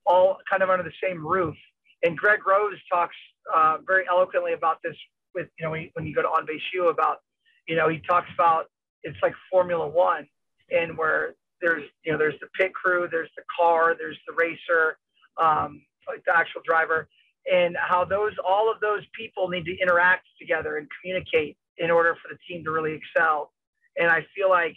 all 0.06 0.38
kind 0.50 0.62
of 0.62 0.70
under 0.70 0.84
the 0.84 0.92
same 1.02 1.24
roof. 1.26 1.54
And 2.02 2.16
Greg 2.16 2.46
Rose 2.46 2.78
talks 2.92 3.16
uh, 3.54 3.78
very 3.86 4.04
eloquently 4.10 4.52
about 4.52 4.78
this 4.82 4.94
with 5.34 5.48
you 5.58 5.64
know 5.64 5.70
when 5.70 5.82
you, 5.82 5.90
when 5.94 6.06
you 6.06 6.14
go 6.14 6.22
to 6.22 6.28
On 6.28 6.46
Base 6.46 6.60
U 6.74 6.88
about 6.88 7.18
you 7.66 7.76
know 7.76 7.88
he 7.88 8.00
talks 8.08 8.28
about 8.34 8.66
it's 9.02 9.18
like 9.22 9.34
Formula 9.50 9.86
One 9.86 10.26
and 10.70 10.96
where 10.96 11.34
there's 11.60 11.84
you 12.04 12.12
know 12.12 12.18
there's 12.18 12.38
the 12.40 12.48
pit 12.58 12.72
crew, 12.74 13.08
there's 13.10 13.30
the 13.36 13.42
car, 13.58 13.94
there's 13.98 14.18
the 14.26 14.34
racer, 14.34 14.98
um, 15.40 15.82
like 16.06 16.24
the 16.24 16.36
actual 16.36 16.60
driver, 16.64 17.08
and 17.50 17.76
how 17.80 18.04
those 18.04 18.32
all 18.46 18.70
of 18.70 18.80
those 18.80 19.02
people 19.18 19.48
need 19.48 19.64
to 19.64 19.76
interact 19.80 20.26
together 20.40 20.76
and 20.76 20.88
communicate 21.00 21.56
in 21.78 21.90
order 21.90 22.16
for 22.22 22.32
the 22.32 22.38
team 22.48 22.64
to 22.64 22.70
really 22.70 22.94
excel. 22.94 23.52
And 23.96 24.10
I 24.10 24.26
feel 24.34 24.48
like 24.48 24.76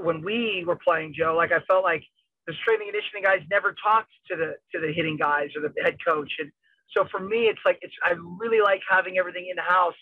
when 0.00 0.22
we 0.22 0.64
were 0.66 0.76
playing 0.76 1.14
Joe, 1.16 1.34
like 1.36 1.52
I 1.52 1.60
felt 1.68 1.84
like 1.84 2.02
the 2.46 2.54
strength 2.62 2.82
and 2.82 2.92
conditioning 2.92 3.24
guys 3.24 3.40
never 3.50 3.74
talked 3.82 4.10
to 4.30 4.36
the 4.36 4.54
to 4.72 4.84
the 4.84 4.92
hitting 4.92 5.16
guys 5.16 5.50
or 5.56 5.62
the 5.62 5.72
head 5.82 5.96
coach. 6.06 6.32
And 6.38 6.50
so 6.94 7.06
for 7.10 7.20
me, 7.20 7.46
it's 7.46 7.60
like 7.64 7.78
it's 7.82 7.94
I 8.04 8.14
really 8.38 8.60
like 8.60 8.80
having 8.88 9.18
everything 9.18 9.48
in 9.50 9.56
the 9.56 9.62
house. 9.62 9.96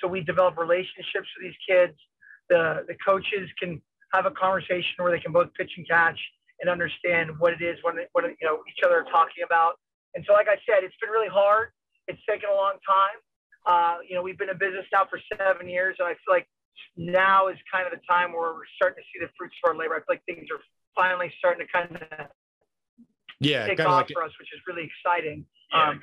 So 0.00 0.08
we 0.08 0.20
develop 0.20 0.58
relationships 0.58 1.28
with 1.36 1.42
these 1.42 1.60
kids. 1.68 1.96
The 2.48 2.84
the 2.86 2.94
coaches 3.04 3.48
can 3.58 3.80
have 4.12 4.26
a 4.26 4.30
conversation 4.30 4.94
where 4.98 5.10
they 5.10 5.20
can 5.20 5.32
both 5.32 5.52
pitch 5.54 5.72
and 5.76 5.88
catch 5.88 6.18
and 6.60 6.70
understand 6.70 7.30
what 7.38 7.52
it 7.52 7.62
is 7.62 7.78
when 7.82 7.96
what 8.12 8.24
you 8.24 8.46
know 8.46 8.60
each 8.68 8.84
other 8.84 9.00
are 9.00 9.10
talking 9.10 9.44
about. 9.44 9.74
And 10.14 10.24
so, 10.26 10.32
like 10.32 10.48
I 10.48 10.56
said, 10.64 10.84
it's 10.84 10.96
been 11.00 11.10
really 11.10 11.28
hard. 11.28 11.68
It's 12.08 12.20
taken 12.28 12.48
a 12.50 12.54
long 12.54 12.78
time. 12.86 13.18
Uh, 13.66 13.98
you 14.08 14.14
know, 14.14 14.22
we've 14.22 14.38
been 14.38 14.48
in 14.48 14.58
business 14.58 14.86
now 14.92 15.06
for 15.10 15.20
seven 15.36 15.68
years, 15.68 15.96
and 15.98 16.06
I 16.06 16.12
feel 16.12 16.32
like 16.32 16.46
now 16.96 17.48
is 17.48 17.58
kind 17.72 17.84
of 17.84 17.92
the 17.92 18.04
time 18.08 18.32
where 18.32 18.54
we're 18.54 18.70
starting 18.76 19.02
to 19.02 19.06
see 19.12 19.24
the 19.24 19.30
fruits 19.36 19.56
of 19.64 19.70
our 19.70 19.76
labor. 19.76 19.96
I 19.96 19.98
feel 20.06 20.16
like 20.16 20.24
things 20.24 20.48
are 20.52 20.62
finally 20.94 21.32
starting 21.38 21.66
to 21.66 21.72
kind 21.72 21.90
of 21.96 22.28
yeah, 23.40 23.66
take 23.66 23.80
off 23.80 24.06
like 24.06 24.08
for 24.12 24.22
us, 24.22 24.32
which 24.38 24.48
is 24.54 24.60
really 24.66 24.88
exciting. 24.88 25.44
Um, 25.72 26.00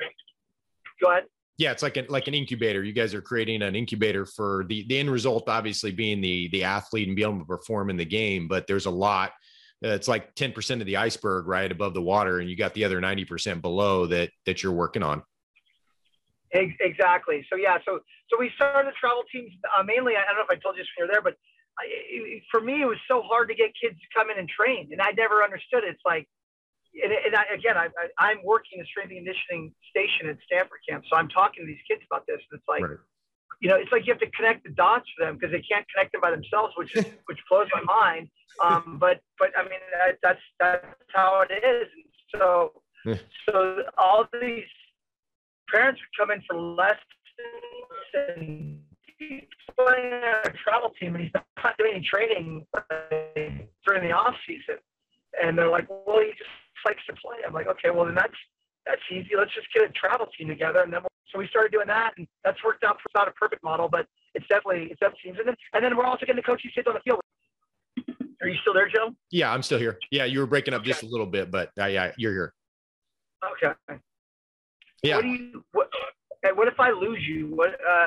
go 1.01 1.11
ahead. 1.11 1.23
Yeah, 1.57 1.71
it's 1.71 1.83
like 1.83 1.97
an 1.97 2.07
like 2.09 2.27
an 2.27 2.33
incubator. 2.33 2.83
You 2.83 2.93
guys 2.93 3.13
are 3.13 3.21
creating 3.21 3.61
an 3.61 3.75
incubator 3.75 4.25
for 4.25 4.65
the 4.67 4.85
the 4.87 4.97
end 4.97 5.11
result, 5.11 5.47
obviously 5.47 5.91
being 5.91 6.19
the 6.19 6.49
the 6.49 6.63
athlete 6.63 7.07
and 7.07 7.15
being 7.15 7.29
able 7.29 7.39
to 7.39 7.45
perform 7.45 7.89
in 7.89 7.97
the 7.97 8.05
game. 8.05 8.47
But 8.47 8.65
there's 8.67 8.87
a 8.87 8.91
lot. 8.91 9.33
Uh, 9.85 9.89
it's 9.89 10.07
like 10.07 10.33
ten 10.35 10.51
percent 10.51 10.81
of 10.81 10.87
the 10.87 10.97
iceberg 10.97 11.47
right 11.47 11.71
above 11.71 11.93
the 11.93 12.01
water, 12.01 12.39
and 12.39 12.49
you 12.49 12.55
got 12.55 12.73
the 12.73 12.83
other 12.83 12.99
ninety 12.99 13.23
percent 13.23 13.61
below 13.61 14.07
that 14.07 14.31
that 14.45 14.63
you're 14.63 14.73
working 14.73 15.03
on. 15.03 15.21
Exactly. 16.51 17.45
So 17.49 17.55
yeah. 17.55 17.77
So 17.85 17.99
so 18.29 18.39
we 18.39 18.51
started 18.55 18.91
the 18.91 18.95
travel 18.99 19.23
teams 19.31 19.51
uh, 19.77 19.83
mainly. 19.83 20.13
I 20.15 20.25
don't 20.25 20.37
know 20.37 20.43
if 20.43 20.57
I 20.57 20.61
told 20.61 20.75
you 20.75 20.81
this 20.81 20.89
when 20.97 21.05
you 21.05 21.07
were 21.07 21.13
there, 21.13 21.21
but 21.21 21.37
I, 21.79 21.83
it, 21.87 22.43
for 22.51 22.61
me, 22.61 22.81
it 22.81 22.85
was 22.85 22.97
so 23.07 23.21
hard 23.21 23.49
to 23.49 23.55
get 23.55 23.71
kids 23.79 23.95
to 23.99 24.07
come 24.17 24.29
in 24.29 24.37
and 24.37 24.49
train, 24.49 24.89
and 24.91 25.01
I 25.01 25.11
never 25.17 25.43
understood. 25.43 25.83
It. 25.83 25.89
It's 25.89 26.05
like, 26.05 26.27
and, 27.01 27.11
and 27.11 27.35
I, 27.35 27.43
again, 27.53 27.77
I, 27.77 27.87
I, 28.19 28.31
am 28.31 28.43
working 28.43 28.79
the 28.79 28.85
strength 28.85 29.09
and 29.09 29.25
conditioning 29.25 29.73
station 29.89 30.29
at 30.29 30.37
Stanford 30.45 30.79
Camp, 30.87 31.03
so 31.09 31.17
I'm 31.17 31.29
talking 31.29 31.65
to 31.65 31.67
these 31.67 31.81
kids 31.89 32.01
about 32.05 32.25
this. 32.27 32.37
And 32.51 32.59
it's 32.59 32.67
like, 32.67 32.83
right. 32.83 33.01
you 33.61 33.69
know, 33.69 33.75
it's 33.75 33.91
like 33.91 34.05
you 34.05 34.13
have 34.13 34.21
to 34.21 34.29
connect 34.31 34.63
the 34.63 34.71
dots 34.71 35.09
for 35.15 35.25
them 35.25 35.35
because 35.35 35.51
they 35.51 35.63
can't 35.65 35.85
connect 35.89 36.11
them 36.13 36.21
by 36.21 36.31
themselves, 36.31 36.73
which 36.77 36.95
is, 36.95 37.05
which 37.25 37.39
blows 37.49 37.67
my 37.73 37.81
mind. 37.81 38.29
Um, 38.61 38.97
but 38.99 39.21
but 39.39 39.49
I 39.57 39.63
mean, 39.63 39.81
that, 39.97 40.21
that's 40.21 40.43
that's 40.59 40.85
how 41.13 41.43
it 41.49 41.53
is. 41.53 41.87
And 41.89 42.05
so 42.35 42.83
so 43.49 43.83
all 43.97 44.25
these 44.39 44.69
parents 45.71 45.99
would 46.01 46.13
come 46.17 46.31
in 46.31 46.43
for 46.47 46.55
lessons 46.59 46.99
and 48.13 48.79
he's 49.17 49.41
playing 49.77 50.21
a 50.45 50.49
travel 50.63 50.91
team 50.99 51.15
and 51.15 51.23
he's 51.23 51.33
not 51.33 51.77
doing 51.77 51.95
any 51.95 52.05
training 52.05 52.65
during 53.85 54.07
the 54.07 54.11
off 54.11 54.35
season. 54.47 54.77
And 55.41 55.57
they're 55.57 55.69
like, 55.69 55.89
well, 55.89 56.19
he 56.19 56.29
just 56.37 56.49
likes 56.85 57.03
to 57.07 57.13
play. 57.13 57.37
I'm 57.45 57.53
like, 57.53 57.67
okay, 57.67 57.89
well 57.89 58.05
then 58.05 58.15
that's 58.15 58.37
that's 58.85 59.01
easy. 59.11 59.29
Let's 59.37 59.53
just 59.53 59.67
get 59.73 59.83
a 59.83 59.89
travel 59.89 60.27
team 60.37 60.47
together, 60.47 60.81
and 60.81 60.91
then 60.91 61.01
we'll, 61.01 61.09
so 61.31 61.39
we 61.39 61.47
started 61.47 61.71
doing 61.71 61.87
that, 61.87 62.13
and 62.17 62.27
that's 62.43 62.63
worked 62.63 62.83
out. 62.83 62.97
It's 63.05 63.15
not 63.15 63.27
a 63.27 63.31
perfect 63.31 63.63
model, 63.63 63.87
but 63.87 64.07
it's 64.35 64.47
definitely 64.47 64.89
it's 64.91 64.99
definitely 64.99 65.31
and 65.39 65.47
then 65.47 65.55
and 65.73 65.83
then 65.83 65.97
we're 65.97 66.05
also 66.05 66.25
getting 66.25 66.37
the 66.37 66.43
coaches 66.43 66.71
kids 66.75 66.87
on 66.87 66.95
the 66.95 66.99
field. 67.01 67.19
Are 68.41 68.47
you 68.47 68.57
still 68.61 68.73
there, 68.73 68.89
Joe? 68.89 69.11
Yeah, 69.31 69.53
I'm 69.53 69.63
still 69.63 69.79
here. 69.79 69.97
Yeah, 70.11 70.25
you 70.25 70.39
were 70.39 70.47
breaking 70.47 70.73
up 70.73 70.81
okay. 70.81 70.91
just 70.91 71.03
a 71.03 71.07
little 71.07 71.25
bit, 71.25 71.49
but 71.49 71.71
uh, 71.79 71.85
yeah, 71.85 72.11
you're 72.17 72.33
here. 72.33 72.53
Okay. 73.63 73.73
Yeah. 75.01 75.15
What 75.15 75.21
do 75.21 75.27
you 75.29 75.63
what? 75.71 75.89
What 76.55 76.67
if 76.67 76.79
I 76.79 76.91
lose 76.91 77.23
you? 77.27 77.47
What 77.55 77.69
uh, 77.69 78.05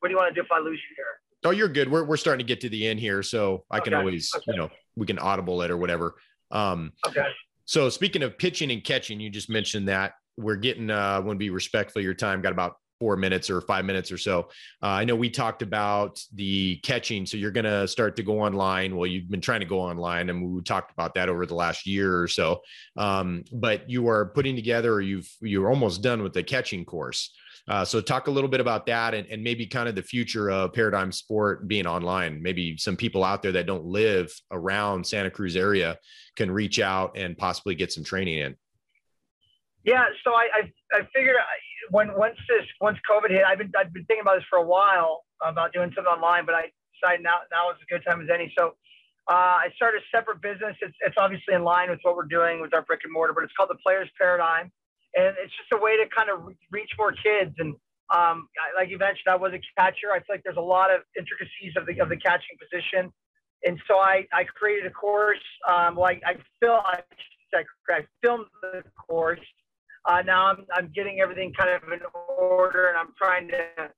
what 0.00 0.08
do 0.08 0.10
you 0.10 0.16
want 0.16 0.34
to 0.34 0.40
do 0.40 0.44
if 0.44 0.52
I 0.52 0.60
lose 0.60 0.80
you 0.88 0.96
here? 0.96 1.06
Oh, 1.44 1.50
you're 1.50 1.68
good. 1.68 1.90
We're 1.90 2.04
we're 2.04 2.16
starting 2.16 2.44
to 2.44 2.48
get 2.48 2.60
to 2.62 2.68
the 2.68 2.86
end 2.86 3.00
here, 3.00 3.22
so 3.22 3.64
I 3.70 3.78
okay. 3.78 3.84
can 3.84 3.94
always 3.94 4.32
okay. 4.34 4.44
you 4.48 4.56
know 4.56 4.70
we 4.96 5.06
can 5.06 5.18
audible 5.18 5.62
it 5.62 5.70
or 5.70 5.76
whatever. 5.76 6.14
Um, 6.50 6.92
okay. 7.06 7.26
So 7.64 7.88
speaking 7.88 8.22
of 8.22 8.38
pitching 8.38 8.70
and 8.70 8.82
catching, 8.84 9.20
you 9.20 9.30
just 9.30 9.50
mentioned 9.50 9.88
that 9.88 10.14
we're 10.36 10.56
getting 10.56 10.90
uh, 10.90 11.20
want 11.20 11.36
to 11.36 11.38
be 11.38 11.50
respectful 11.50 12.00
of 12.00 12.04
your 12.04 12.14
time. 12.14 12.42
Got 12.42 12.52
about 12.52 12.76
four 13.00 13.16
minutes 13.16 13.50
or 13.50 13.60
five 13.60 13.84
minutes 13.84 14.10
or 14.12 14.18
so. 14.18 14.48
Uh, 14.82 14.86
I 14.86 15.04
know 15.04 15.16
we 15.16 15.28
talked 15.28 15.62
about 15.62 16.20
the 16.34 16.76
catching, 16.82 17.26
so 17.26 17.36
you're 17.36 17.50
going 17.50 17.64
to 17.64 17.86
start 17.88 18.16
to 18.16 18.22
go 18.22 18.40
online. 18.40 18.96
Well, 18.96 19.06
you've 19.06 19.28
been 19.28 19.40
trying 19.40 19.60
to 19.60 19.66
go 19.66 19.80
online, 19.80 20.30
and 20.30 20.54
we 20.54 20.62
talked 20.62 20.92
about 20.92 21.14
that 21.14 21.28
over 21.28 21.44
the 21.46 21.54
last 21.54 21.86
year 21.86 22.20
or 22.20 22.28
so. 22.28 22.60
Um, 22.96 23.44
but 23.52 23.90
you 23.90 24.08
are 24.08 24.26
putting 24.26 24.56
together, 24.56 24.92
or 24.94 25.00
you've 25.00 25.28
you're 25.40 25.68
almost 25.68 26.02
done 26.02 26.22
with 26.22 26.32
the 26.32 26.42
catching 26.42 26.84
course. 26.84 27.32
Uh, 27.66 27.84
so 27.84 28.00
talk 28.00 28.26
a 28.26 28.30
little 28.30 28.50
bit 28.50 28.60
about 28.60 28.84
that 28.86 29.14
and, 29.14 29.26
and 29.28 29.42
maybe 29.42 29.66
kind 29.66 29.88
of 29.88 29.94
the 29.94 30.02
future 30.02 30.50
of 30.50 30.72
paradigm 30.74 31.10
sport 31.10 31.66
being 31.66 31.86
online. 31.86 32.42
Maybe 32.42 32.76
some 32.76 32.96
people 32.96 33.24
out 33.24 33.42
there 33.42 33.52
that 33.52 33.66
don't 33.66 33.86
live 33.86 34.30
around 34.50 35.06
Santa 35.06 35.30
Cruz 35.30 35.56
area 35.56 35.98
can 36.36 36.50
reach 36.50 36.78
out 36.78 37.16
and 37.16 37.36
possibly 37.38 37.74
get 37.74 37.90
some 37.90 38.04
training 38.04 38.38
in. 38.38 38.54
Yeah, 39.84 40.04
so 40.24 40.32
I 40.32 40.48
I, 40.54 40.72
I 40.92 41.08
figured 41.14 41.36
when 41.90 42.14
once 42.16 42.36
this 42.48 42.66
once 42.80 42.98
COVID 43.10 43.30
hit, 43.30 43.44
I've 43.46 43.58
been 43.58 43.72
I've 43.78 43.92
been 43.92 44.04
thinking 44.04 44.22
about 44.22 44.36
this 44.36 44.44
for 44.48 44.58
a 44.58 44.66
while 44.66 45.24
about 45.42 45.72
doing 45.72 45.90
something 45.94 46.12
online, 46.12 46.44
but 46.46 46.54
I 46.54 46.72
decided 47.00 47.22
now 47.22 47.38
now 47.50 47.70
is 47.70 47.76
a 47.82 47.92
good 47.92 48.04
time 48.06 48.20
as 48.22 48.28
any. 48.32 48.52
So 48.56 48.76
uh, 49.28 49.64
I 49.64 49.68
started 49.76 50.02
a 50.02 50.16
separate 50.16 50.42
business. 50.42 50.76
It's 50.80 50.96
it's 51.00 51.16
obviously 51.16 51.54
in 51.54 51.64
line 51.64 51.90
with 51.90 52.00
what 52.02 52.16
we're 52.16 52.28
doing 52.28 52.60
with 52.60 52.74
our 52.74 52.82
brick 52.82 53.00
and 53.04 53.12
mortar, 53.12 53.32
but 53.32 53.44
it's 53.44 53.52
called 53.56 53.70
the 53.70 53.80
Players 53.84 54.08
Paradigm 54.18 54.70
and 55.14 55.36
it's 55.42 55.52
just 55.56 55.70
a 55.72 55.80
way 55.82 55.96
to 55.96 56.04
kind 56.14 56.30
of 56.30 56.44
reach 56.70 56.90
more 56.98 57.12
kids. 57.12 57.54
And 57.58 57.74
um, 58.12 58.48
like 58.76 58.90
you 58.90 58.98
mentioned, 58.98 59.28
I 59.28 59.36
was 59.36 59.52
a 59.52 59.60
catcher. 59.78 60.12
I 60.12 60.18
feel 60.18 60.36
like 60.36 60.42
there's 60.44 60.58
a 60.58 60.60
lot 60.60 60.90
of 60.90 61.02
intricacies 61.16 61.72
of 61.76 61.86
the 61.86 62.00
of 62.00 62.08
the 62.08 62.16
catching 62.16 62.56
position, 62.60 63.12
and 63.64 63.78
so 63.88 63.96
I, 63.96 64.26
I 64.32 64.44
created 64.44 64.86
a 64.86 64.90
course. 64.90 65.42
Um, 65.68 65.96
like 65.96 66.22
I, 66.26 66.34
film, 66.60 66.80
I, 66.84 67.00
I 67.54 68.00
filmed 68.22 68.46
the 68.62 68.82
course. 69.08 69.40
Uh, 70.04 70.20
now 70.22 70.46
I'm 70.46 70.66
I'm 70.74 70.92
getting 70.94 71.20
everything 71.20 71.52
kind 71.54 71.70
of 71.70 71.82
in 71.90 72.00
order, 72.38 72.88
and 72.88 72.98
I'm 72.98 73.14
trying 73.16 73.48
to, 73.48 73.90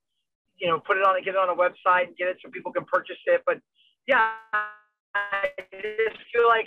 you 0.58 0.68
know, 0.68 0.78
put 0.78 0.96
it 0.96 1.04
on 1.04 1.16
and 1.16 1.24
get 1.24 1.34
it 1.34 1.38
on 1.38 1.50
a 1.50 1.56
website 1.56 2.06
and 2.06 2.16
get 2.16 2.28
it 2.28 2.36
so 2.44 2.50
people 2.50 2.72
can 2.72 2.84
purchase 2.84 3.18
it. 3.26 3.42
But 3.44 3.58
yeah, 4.06 4.30
I 5.14 5.48
just 5.72 6.22
feel 6.32 6.46
like 6.46 6.66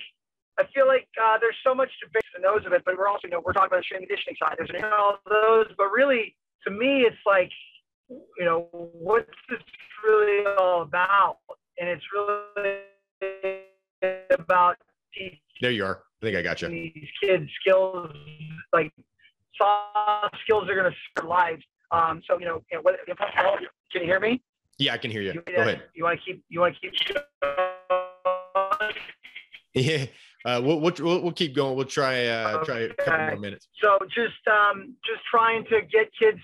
I 0.60 0.66
feel 0.76 0.88
like 0.88 1.08
uh, 1.22 1.38
there's 1.40 1.56
so 1.64 1.74
much 1.74 1.90
debate 2.04 2.24
and 2.36 2.44
knows 2.44 2.66
of 2.66 2.74
it, 2.74 2.84
but 2.86 2.98
we're 2.98 3.08
also, 3.08 3.22
you 3.24 3.30
know, 3.30 3.42
we're 3.46 3.54
talking 3.54 3.68
about 3.68 3.80
the 3.80 3.84
strength 3.84 4.02
and 4.02 4.10
conditioning 4.10 4.36
side. 4.44 4.56
There's 4.58 4.70
an 4.76 4.84
all 4.92 5.18
those, 5.30 5.68
but 5.78 5.90
really, 5.90 6.36
to 6.68 6.72
me, 6.72 7.08
it's 7.08 7.16
like, 7.26 7.50
you 8.10 8.44
know, 8.44 8.68
what's 8.72 9.30
this 9.50 9.60
really 10.04 10.46
all 10.60 10.82
about? 10.82 11.38
And 11.80 11.88
it's 11.88 12.04
really 12.14 13.62
about 14.38 14.76
teaching 15.14 15.40
There 15.62 15.72
you 15.72 15.86
are. 15.86 16.04
I 16.22 16.26
think 16.26 16.36
I 16.36 16.42
got 16.42 16.62
you. 16.62 16.68
these 16.68 17.08
kids 17.24 17.50
skills, 17.62 18.10
like 18.74 18.92
soft 19.58 20.36
skills, 20.44 20.68
are 20.68 20.76
going 20.76 20.92
to 20.92 20.98
save 21.18 21.30
lives. 21.30 21.64
Um, 21.92 22.22
so 22.30 22.38
you 22.38 22.46
know, 22.46 22.62
you 22.70 22.78
know 22.78 22.82
what, 22.82 22.96
can 23.08 24.02
you 24.02 24.08
hear 24.08 24.20
me? 24.20 24.42
Yeah, 24.78 24.94
I 24.94 24.98
can 24.98 25.10
hear 25.10 25.22
you. 25.22 25.32
You, 25.34 25.42
Go 25.56 25.62
ahead. 25.62 25.84
You 25.94 26.04
want 26.04 26.20
to 26.20 26.26
keep? 26.26 26.44
You 26.50 26.60
want 26.60 26.76
to 26.82 26.92
keep? 26.92 27.18
Yeah, 29.76 30.08
uh, 30.46 30.62
we'll, 30.64 30.80
we'll 30.80 30.94
we'll 31.22 31.32
keep 31.32 31.56
going. 31.56 31.76
We'll 31.76 31.86
try 31.86 32.28
uh, 32.28 32.64
try 32.64 32.80
a 32.80 32.94
couple 32.94 33.26
more 33.28 33.38
minutes. 33.38 33.68
So 33.82 33.98
just 34.08 34.48
um, 34.48 34.96
just 35.06 35.22
trying 35.30 35.66
to 35.66 35.82
get 35.82 36.10
kids. 36.18 36.40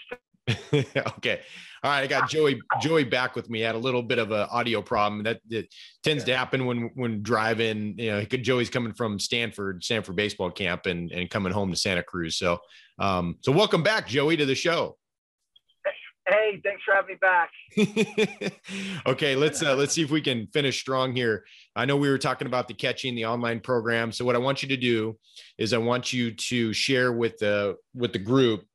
okay. 1.18 1.42
All 1.84 1.92
right. 1.92 2.02
I 2.02 2.08
got 2.08 2.30
Joey 2.30 2.60
Joey 2.82 3.04
back 3.04 3.36
with 3.36 3.50
me. 3.50 3.62
Had 3.62 3.76
a 3.76 3.80
little 3.80 4.04
bit 4.04 4.20
of 4.20 4.32
an 4.32 4.48
audio 4.52 4.82
problem. 4.82 5.24
That, 5.24 5.40
that 5.50 5.68
tends 6.04 6.24
to 6.26 6.36
happen 6.36 6.66
when 6.66 6.92
when 6.96 7.24
driving. 7.24 7.96
You 7.98 8.12
know, 8.12 8.26
Joey's 8.26 8.70
coming 8.70 8.94
from 8.94 9.18
Stanford, 9.18 9.84
Stanford 9.84 10.16
baseball 10.16 10.52
camp, 10.52 10.86
and 10.86 11.12
and 11.12 11.30
coming 11.30 11.54
home 11.54 11.72
to 11.72 11.78
Santa 11.78 12.04
Cruz. 12.04 12.38
So, 12.38 12.60
um, 13.00 13.38
so 13.42 13.52
welcome 13.52 13.82
back, 13.82 14.08
Joey, 14.08 14.38
to 14.38 14.46
the 14.46 14.56
show. 14.56 14.98
Hey, 16.28 16.60
thanks 16.64 16.82
for 16.84 16.96
having 16.96 17.16
me 17.16 17.20
back. 17.22 17.52
okay, 19.06 19.36
let's 19.36 19.62
uh, 19.62 19.76
let's 19.76 19.94
see 19.94 20.02
if 20.02 20.10
we 20.10 20.22
can 20.22 20.48
finish 20.48 20.80
strong 20.80 21.16
here. 21.16 21.46
I 21.76 21.86
know 21.86 21.98
we 21.98 22.10
were 22.10 22.18
talking 22.18 22.48
about 22.48 22.68
the 22.68 22.74
catching 22.74 23.14
the 23.14 23.26
online 23.26 23.60
program. 23.60 24.12
So 24.12 24.26
what 24.26 24.36
I 24.36 24.40
want 24.40 24.64
you 24.64 24.70
to 24.70 24.78
do 24.78 25.20
is 25.60 25.72
I 25.72 25.78
want 25.78 26.14
you 26.14 26.32
to 26.32 26.74
share 26.74 27.12
with 27.14 27.38
the 27.38 27.76
with 27.94 28.12
the 28.12 28.20
group, 28.20 28.66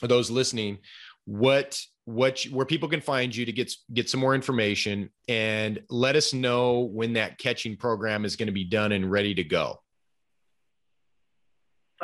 those 0.00 0.30
listening, 0.30 0.78
what 1.24 1.80
what 2.04 2.44
where 2.52 2.66
people 2.66 2.88
can 2.88 3.00
find 3.00 3.34
you 3.34 3.46
to 3.46 3.52
get 3.52 3.72
get 3.92 4.08
some 4.08 4.20
more 4.20 4.36
information 4.36 5.10
and 5.26 5.80
let 5.90 6.14
us 6.14 6.32
know 6.32 6.80
when 6.80 7.14
that 7.14 7.36
catching 7.38 7.76
program 7.76 8.24
is 8.24 8.36
going 8.36 8.46
to 8.46 8.52
be 8.52 8.64
done 8.64 8.92
and 8.92 9.10
ready 9.10 9.34
to 9.34 9.44
go. 9.44 9.80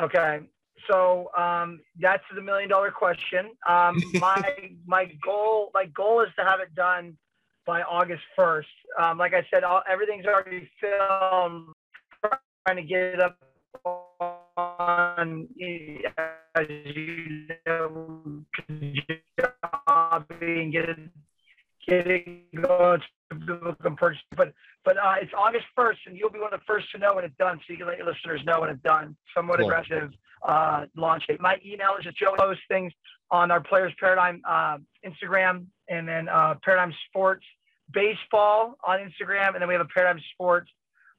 Okay. 0.01 0.41
So 0.89 1.29
um, 1.37 1.79
that's 1.99 2.23
the 2.33 2.41
million 2.41 2.69
dollar 2.69 2.91
question. 2.91 3.51
Um, 3.67 4.01
my 4.15 4.43
my 4.85 5.05
goal 5.23 5.71
my 5.73 5.85
goal 5.85 6.21
is 6.21 6.29
to 6.37 6.45
have 6.45 6.59
it 6.59 6.73
done 6.75 7.17
by 7.65 7.81
August 7.83 8.23
first. 8.35 8.67
Um, 8.99 9.17
like 9.17 9.33
I 9.33 9.45
said, 9.53 9.63
all, 9.63 9.81
everything's 9.89 10.25
already 10.25 10.69
filmed. 10.79 11.73
Trying 12.65 12.77
to 12.77 12.83
get 12.83 13.01
it 13.01 13.21
up 13.21 13.37
on 14.57 15.47
as 16.55 16.67
you 16.69 17.47
know, 17.65 18.43
and 18.67 18.95
get 20.73 20.89
it 20.89 20.99
get 21.87 22.07
it 22.07 22.51
going 22.61 23.01
so 23.31 23.37
people 23.37 23.75
can 23.81 23.95
purchase. 23.95 24.21
But 24.35 24.53
but 24.83 24.97
uh, 24.97 25.15
it's 25.21 25.31
August 25.37 25.65
first, 25.75 25.99
and 26.05 26.17
you'll 26.17 26.31
be 26.31 26.39
one 26.39 26.53
of 26.53 26.59
the 26.59 26.65
first 26.65 26.91
to 26.91 26.97
know 26.97 27.13
when 27.15 27.23
it's 27.25 27.37
done, 27.37 27.59
so 27.59 27.71
you 27.71 27.77
can 27.77 27.87
let 27.87 27.97
your 27.97 28.07
listeners 28.07 28.41
know 28.45 28.61
when 28.61 28.69
it's 28.69 28.83
done. 28.83 29.15
Somewhat 29.35 29.59
Cool. 29.59 29.69
aggressive 29.69 30.11
uh, 30.47 30.85
launch 30.95 31.27
date. 31.27 31.41
My 31.41 31.57
email 31.65 31.95
is 31.97 32.05
just 32.05 32.17
Joe 32.17 32.35
post 32.37 32.61
things 32.67 32.93
on 33.31 33.51
our 33.51 33.61
Players 33.61 33.93
Paradigm 33.99 34.41
uh, 34.47 34.77
Instagram, 35.05 35.65
and 35.89 36.07
then 36.07 36.27
uh, 36.29 36.55
Paradigm 36.63 36.93
Sports 37.09 37.45
Baseball 37.93 38.77
on 38.85 38.99
Instagram, 38.99 39.53
and 39.53 39.61
then 39.61 39.67
we 39.67 39.73
have 39.73 39.81
a 39.81 39.89
Paradigm 39.93 40.21
Sports 40.33 40.69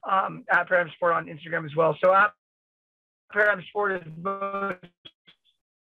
um, 0.09 0.45
at 0.51 0.67
Paradigm 0.67 0.91
Sport 0.95 1.13
on 1.13 1.25
Instagram 1.25 1.65
as 1.65 1.75
well. 1.75 1.97
So 2.03 2.13
at 2.13 2.31
Paradigm 3.31 3.63
Sport 3.69 3.93
is 3.93 4.13
most 4.21 4.77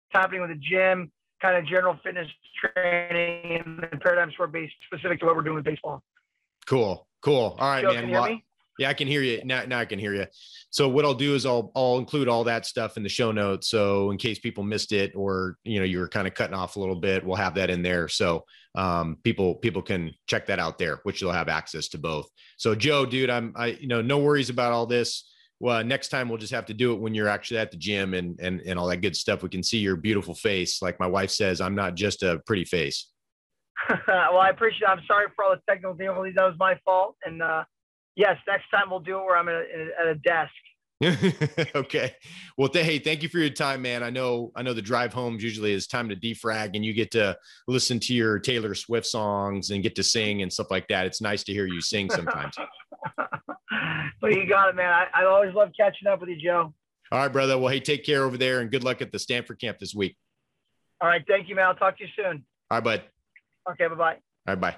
happening 0.10 0.42
with 0.42 0.50
the 0.52 0.58
gym, 0.58 1.12
kind 1.42 1.58
of 1.58 1.66
general 1.66 1.98
fitness 2.04 2.28
training, 2.60 3.62
and 3.66 3.80
then 3.80 4.00
Paradigm 4.02 4.32
Sport 4.32 4.52
based 4.52 4.74
specific 4.86 5.20
to 5.20 5.26
what 5.26 5.36
we're 5.36 5.44
doing 5.44 5.56
with 5.56 5.66
baseball. 5.66 6.04
Cool, 6.66 7.08
cool. 7.22 7.56
All 7.60 7.70
right, 7.70 7.82
Joe, 7.82 7.94
man. 7.94 8.02
can 8.02 8.10
you 8.10 8.16
hear 8.16 8.24
me? 8.26 8.44
Yeah, 8.78 8.90
I 8.90 8.94
can 8.94 9.08
hear 9.08 9.22
you 9.22 9.42
now. 9.46 9.64
Now 9.66 9.80
I 9.80 9.86
can 9.86 10.00
hear 10.00 10.14
you. 10.14 10.26
So 10.70 10.90
what 10.90 11.06
I'll 11.06 11.14
do 11.14 11.36
is 11.36 11.46
I'll 11.46 11.72
I'll 11.76 11.98
include 11.98 12.28
all 12.28 12.44
that 12.46 12.66
stuff 12.66 12.98
in 12.98 13.04
the 13.04 13.10
show 13.10 13.32
notes. 13.32 13.70
So 13.70 14.12
in 14.12 14.18
case 14.18 14.40
people 14.40 14.64
missed 14.64 14.92
it 14.92 15.14
or 15.16 15.58
you 15.64 15.80
know 15.80 15.86
you 15.86 16.00
were 16.00 16.08
kind 16.08 16.28
of 16.28 16.34
cutting 16.34 16.56
off 16.56 16.76
a 16.76 16.80
little 16.80 16.96
bit, 17.00 17.26
we'll 17.26 17.38
have 17.38 17.56
that 17.56 17.70
in 17.70 17.82
there. 17.82 18.08
So 18.08 18.44
um, 18.76 19.18
people 19.24 19.56
people 19.56 19.82
can 19.82 20.12
check 20.28 20.48
that 20.48 20.60
out 20.60 20.78
there, 20.78 21.00
which 21.04 21.22
they'll 21.22 21.32
have 21.32 21.50
access 21.50 21.88
to 21.90 21.98
both. 21.98 22.30
So 22.58 22.76
Joe, 22.76 23.06
dude, 23.06 23.30
I'm 23.30 23.54
I 23.56 23.68
you 23.68 23.88
know 23.88 24.02
no 24.02 24.20
worries 24.20 24.50
about 24.50 24.74
all 24.74 24.86
this. 24.86 25.32
Well, 25.62 25.82
next 25.86 26.10
time 26.10 26.28
we'll 26.28 26.38
just 26.38 26.52
have 26.52 26.66
to 26.66 26.74
do 26.74 26.94
it 26.94 27.00
when 27.00 27.16
you're 27.16 27.30
actually 27.30 27.60
at 27.60 27.72
the 27.72 27.78
gym 27.78 28.14
and 28.14 28.38
and 28.42 28.60
and 28.62 28.78
all 28.78 28.88
that 28.88 28.98
good 28.98 29.16
stuff. 29.16 29.42
We 29.42 29.50
can 29.50 29.64
see 29.64 29.78
your 29.78 29.96
beautiful 29.96 30.36
face. 30.36 30.82
Like 30.82 31.00
my 31.00 31.08
wife 31.08 31.32
says, 31.32 31.62
I'm 31.62 31.76
not 31.76 31.96
just 31.96 32.24
a 32.24 32.42
pretty 32.46 32.66
face. 32.66 33.08
well, 34.08 34.38
I 34.38 34.50
appreciate. 34.50 34.88
it. 34.88 34.90
I'm 34.90 35.02
sorry 35.08 35.28
for 35.36 35.46
all 35.46 35.52
the 35.56 35.62
technical 35.70 35.94
difficulties. 35.94 36.34
That 36.36 36.46
was 36.46 36.56
my 36.60 36.78
fault. 36.84 37.16
And 37.26 37.42
uh, 37.42 37.64
yes, 38.16 38.38
next 38.48 38.70
time 38.70 38.90
we'll 38.90 39.00
do 39.00 39.20
it 39.20 39.24
where 39.24 39.38
I'm 39.38 39.50
at 39.50 39.56
a, 39.56 39.90
at 40.00 40.08
a 40.08 40.16
desk. 40.16 40.52
okay. 41.76 42.14
Well, 42.58 42.70
th- 42.70 42.86
hey, 42.86 43.00
thank 43.00 43.22
you 43.22 43.30
for 43.30 43.38
your 43.40 43.50
time, 43.50 43.82
man. 43.82 44.02
I 44.02 44.10
know, 44.10 44.52
I 44.56 44.64
know 44.64 44.74
the 44.74 44.82
drive 44.82 45.14
home 45.14 45.38
usually 45.40 45.74
is 45.74 45.88
time 45.88 46.08
to 46.10 46.16
defrag 46.16 46.72
and 46.74 46.86
you 46.86 46.94
get 46.94 47.12
to 47.12 47.38
listen 47.68 48.00
to 48.02 48.14
your 48.14 48.40
Taylor 48.40 48.74
Swift 48.76 49.06
songs 49.06 49.72
and 49.72 49.84
get 49.84 49.96
to 49.96 50.04
sing 50.04 50.42
and 50.42 50.52
stuff 50.52 50.68
like 50.72 50.88
that. 50.88 51.06
It's 51.06 51.22
nice 51.22 51.44
to 51.46 51.54
hear 51.54 51.68
you 51.68 51.82
sing 51.82 52.10
sometimes. 52.10 52.56
but 54.22 54.32
you 54.32 54.48
got 54.48 54.70
it, 54.70 54.76
man. 54.76 54.90
I, 54.90 55.08
I 55.14 55.26
always 55.26 55.54
love 55.54 55.72
catching 55.78 56.08
up 56.08 56.22
with 56.22 56.30
you, 56.30 56.38
Joe. 56.38 56.74
All 57.12 57.20
right, 57.20 57.32
brother. 57.32 57.58
Well, 57.58 57.70
hey, 57.70 57.82
take 57.82 58.06
care 58.06 58.24
over 58.24 58.38
there 58.38 58.62
and 58.62 58.72
good 58.72 58.84
luck 58.84 59.02
at 59.02 59.12
the 59.12 59.20
Stanford 59.20 59.60
camp 59.60 59.80
this 59.80 59.94
week. 59.94 60.18
All 61.02 61.10
right. 61.10 61.24
Thank 61.28 61.50
you, 61.50 61.56
man. 61.56 61.66
I'll 61.68 61.76
talk 61.76 61.98
to 61.98 62.04
you 62.06 62.10
soon. 62.16 62.46
All 62.72 62.78
right, 62.78 62.84
bud. 62.84 63.04
Okay. 63.72 63.88
Bye 63.88 63.96
bye. 63.96 64.14
All 64.48 64.56
right, 64.56 64.60
bye. 64.60 64.76